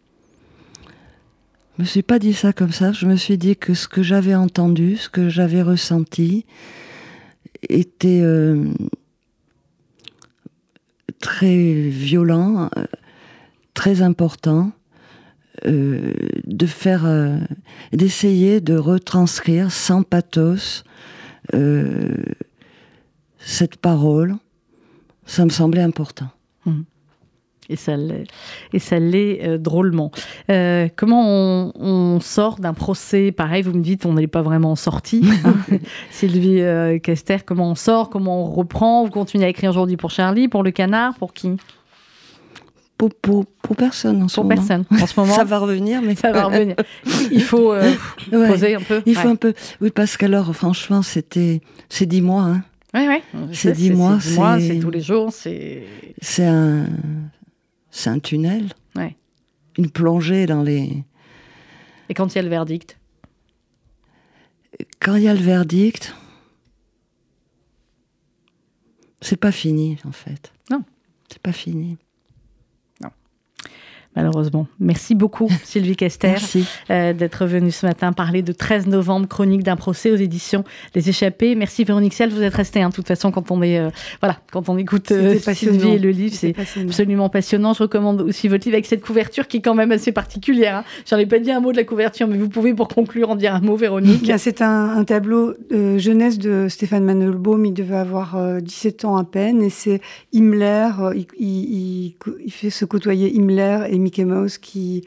[1.77, 2.93] Je me suis pas dit ça comme ça.
[2.93, 6.47] Je me suis dit que ce que j'avais entendu, ce que j'avais ressenti,
[7.69, 8.23] était
[11.21, 12.85] très violent, euh,
[13.75, 14.73] très important,
[15.67, 16.15] euh,
[16.45, 17.39] de faire, euh,
[17.93, 20.85] d'essayer de retranscrire sans pathos
[23.39, 24.37] cette parole.
[25.25, 26.29] Ça me semblait important.
[26.67, 26.83] Mmh.
[27.71, 28.25] Et ça l'est,
[28.73, 30.11] et ça l'est drôlement.
[30.97, 35.23] comment on, sort d'un procès Pareil, vous me dites, on n'est pas vraiment sorti.
[35.45, 35.55] Hein.
[36.11, 36.63] Sylvie
[37.03, 38.11] Kester, comment on sort?
[38.11, 39.05] Comment on reprend?
[39.05, 41.57] Vous continuez à écrire aujourd'hui pour Charlie, pour Le Canard, pour qui?
[42.97, 44.57] Pour, pour, pour, personne en ce pour moment.
[44.57, 45.35] personne en ce moment?
[45.37, 46.75] ça va revenir, mais ça va revenir.
[47.31, 47.73] Il faut
[48.31, 49.03] poser un peu.
[49.07, 49.55] Il faut un peu.
[49.81, 52.43] Oui, parce qu'alors, franchement, c'était, c'est dix mois.
[52.43, 52.63] Hein.
[52.95, 53.49] Oui, oui.
[53.53, 54.19] C'est dix mois.
[54.21, 55.33] C'est tous les jours.
[55.33, 55.85] C'est.
[56.21, 56.87] C'est un,
[57.91, 58.73] c'est un tunnel.
[58.97, 59.17] Ouais.
[59.77, 61.05] Une plongée dans les.
[62.09, 62.99] Et quand il y a le verdict?
[65.01, 66.15] Quand il y a le verdict,
[69.21, 70.53] c'est pas fini en fait.
[70.71, 70.85] Non.
[71.29, 71.99] C'est pas fini.
[74.17, 74.67] Malheureusement.
[74.81, 76.35] Merci beaucoup, Sylvie Kester,
[76.91, 81.09] euh, d'être venue ce matin parler de 13 novembre, chronique d'un procès aux éditions Les
[81.09, 81.55] Échappés.
[81.55, 82.83] Merci Véronique Siel, vous êtes restée.
[82.83, 83.91] Hein, de toute façon, quand on est, euh,
[84.21, 87.75] voilà, quand on écoute euh, Sylvie et le livre, c'est absolument passionnant.
[87.75, 90.77] Je recommande aussi votre livre avec cette couverture qui est quand même assez particulière.
[90.79, 90.85] Hein.
[91.09, 93.37] J'en ai pas dit un mot de la couverture, mais vous pouvez pour conclure en
[93.37, 94.33] dire un mot, Véronique.
[94.39, 97.65] C'est un, tableau jeunesse de Stéphane Mandelbaum.
[97.67, 100.01] Il devait avoir 17 ans à peine, et c'est
[100.33, 100.91] Himmler.
[101.15, 105.05] Il, il, fait se côtoyer Himmler et Mickey Mouse qui,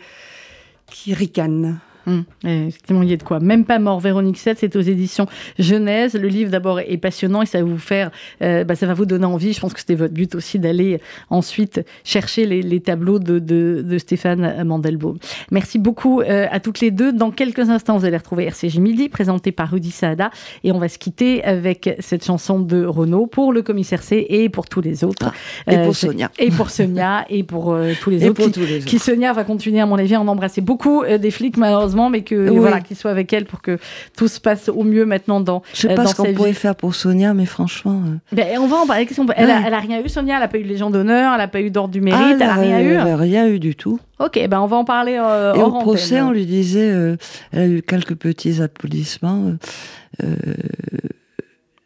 [0.87, 1.79] qui ricane.
[2.07, 3.39] Hum, effectivement, il y a de quoi.
[3.39, 5.27] Même pas mort, Véronique 7, c'est aux éditions
[5.59, 6.15] Genèse.
[6.15, 9.05] Le livre, d'abord, est passionnant et ça va vous faire, euh, bah, ça va vous
[9.05, 9.53] donner envie.
[9.53, 10.99] Je pense que c'était votre but aussi d'aller
[11.29, 15.17] ensuite chercher les, tableaux de, de, Stéphane Mandelbaum.
[15.51, 17.13] Merci beaucoup euh, à toutes les deux.
[17.13, 20.31] Dans quelques instants, vous allez retrouver RCJ Midi, présenté par Rudy Saada.
[20.63, 24.49] Et on va se quitter avec cette chanson de Renaud pour le commissaire C et
[24.49, 25.31] pour tous les autres.
[25.67, 26.31] Ah, et pour euh, Sonia.
[26.39, 28.43] Et pour Sonia et pour tous les autres.
[28.43, 28.85] Qui, tous les autres.
[28.85, 32.21] qui, Sonia va continuer, à mon avis, à en embrasser beaucoup des flics, malheureusement mais
[32.21, 33.77] que voilà, qu'il soit avec elle pour que
[34.15, 35.61] tout se passe au mieux maintenant dans.
[35.73, 38.01] Je sais pas ce qu'on pourrait faire pour Sonia, mais franchement.
[38.05, 39.07] Euh, ben, on va en parler.
[39.35, 40.37] Elle, a, elle, a, rien eu, Sonia?
[40.37, 42.43] Elle a pas eu de Légion d'honneur, elle a pas eu d'ordre du mérite, elle
[42.43, 42.93] a rien eu?
[42.93, 43.99] Elle a rien eu du tout.
[44.19, 45.17] Ok, ben on va en parler.
[45.19, 47.15] Euh, Et au procès, on lui disait, euh,
[47.51, 49.53] elle a eu quelques petits applaudissements.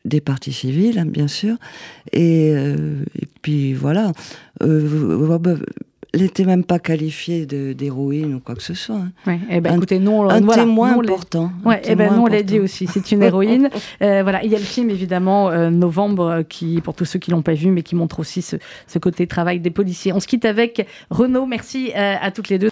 [0.04, 1.56] des partis civils, hein, bien sûr.
[2.12, 4.12] Et, et puis voilà
[6.16, 8.96] elle n'était même pas qualifiée d'héroïne ou quoi que ce soit.
[8.96, 9.12] Hein.
[9.28, 11.52] Ouais, eh ben, écoutez, nous, un témoin important.
[11.66, 13.70] Ouais, eh ben, nous, on l'a dit aussi, c'est une héroïne.
[14.02, 17.20] euh, voilà, il y a le film, évidemment, euh, Novembre, euh, qui, pour tous ceux
[17.20, 18.56] qui l'ont pas vu, mais qui montre aussi ce,
[18.88, 20.14] ce, côté travail des policiers.
[20.14, 21.46] On se quitte avec Renaud.
[21.46, 22.72] Merci euh, à toutes les deux.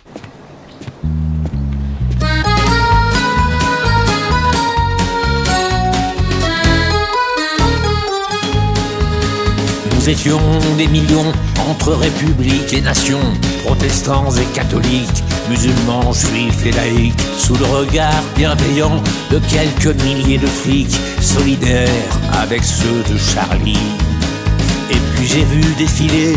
[10.04, 11.32] Nous étions des millions
[11.66, 13.24] entre républiques et nations,
[13.64, 19.02] protestants et catholiques, musulmans, juifs et laïcs, sous le regard bienveillant
[19.32, 21.88] de quelques milliers de flics, solidaires
[22.34, 23.80] avec ceux de Charlie.
[24.92, 26.34] Et puis j'ai vu défiler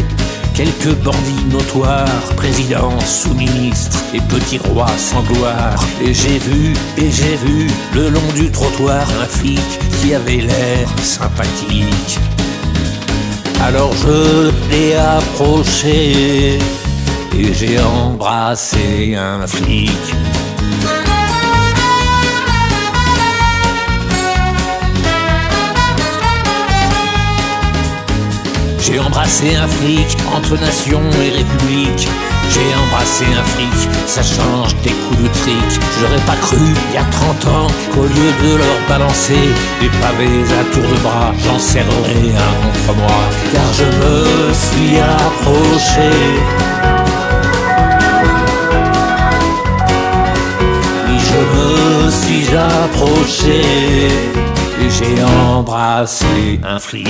[0.55, 5.85] quelques bandits notoires, présidents, sous-ministres et petits rois sans gloire.
[6.01, 9.59] Et j'ai vu, et j'ai vu, le long du trottoir, un flic
[10.01, 12.21] qui avait l'air sympathique.
[13.63, 16.59] Alors je l'ai approché
[17.39, 19.91] et j'ai embrassé un flic.
[28.97, 32.09] J'ai embrassé un flic entre nation et république.
[32.49, 35.81] J'ai embrassé un flic, ça change des coups de trick.
[36.01, 39.51] J'aurais pas cru, il y a 30 ans, qu'au lieu de leur balancer
[39.83, 43.21] des pavés à tour de bras, j'en serrerais un contre moi.
[43.53, 46.11] Car je me suis approché.
[51.07, 53.61] Oui, je me suis approché
[54.81, 57.07] et j'ai embrassé un flic.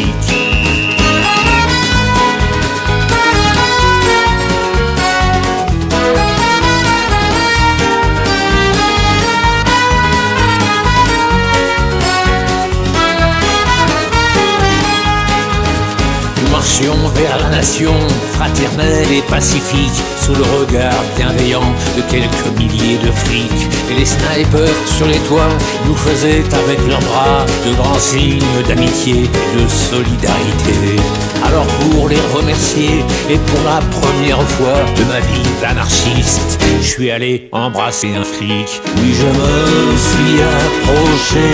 [17.14, 17.94] Vers la nation,
[18.32, 23.68] fraternelle et pacifique, sous le regard bienveillant de quelques milliers de flics.
[23.90, 25.48] Et les snipers sur les toits
[25.86, 30.96] nous faisaient avec leurs bras de grands signes d'amitié et de solidarité.
[31.44, 37.10] Alors pour les remercier et pour la première fois de ma vie d'anarchiste, je suis
[37.10, 38.82] allé embrasser un flic.
[38.96, 41.48] Oui, je me suis approché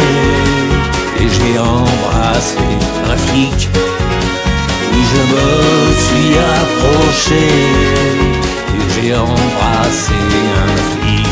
[1.20, 2.58] et j'ai embrassé
[3.08, 3.68] un flic
[5.12, 7.44] je me suis approché
[8.74, 10.14] et j'ai embrassé
[10.64, 11.31] un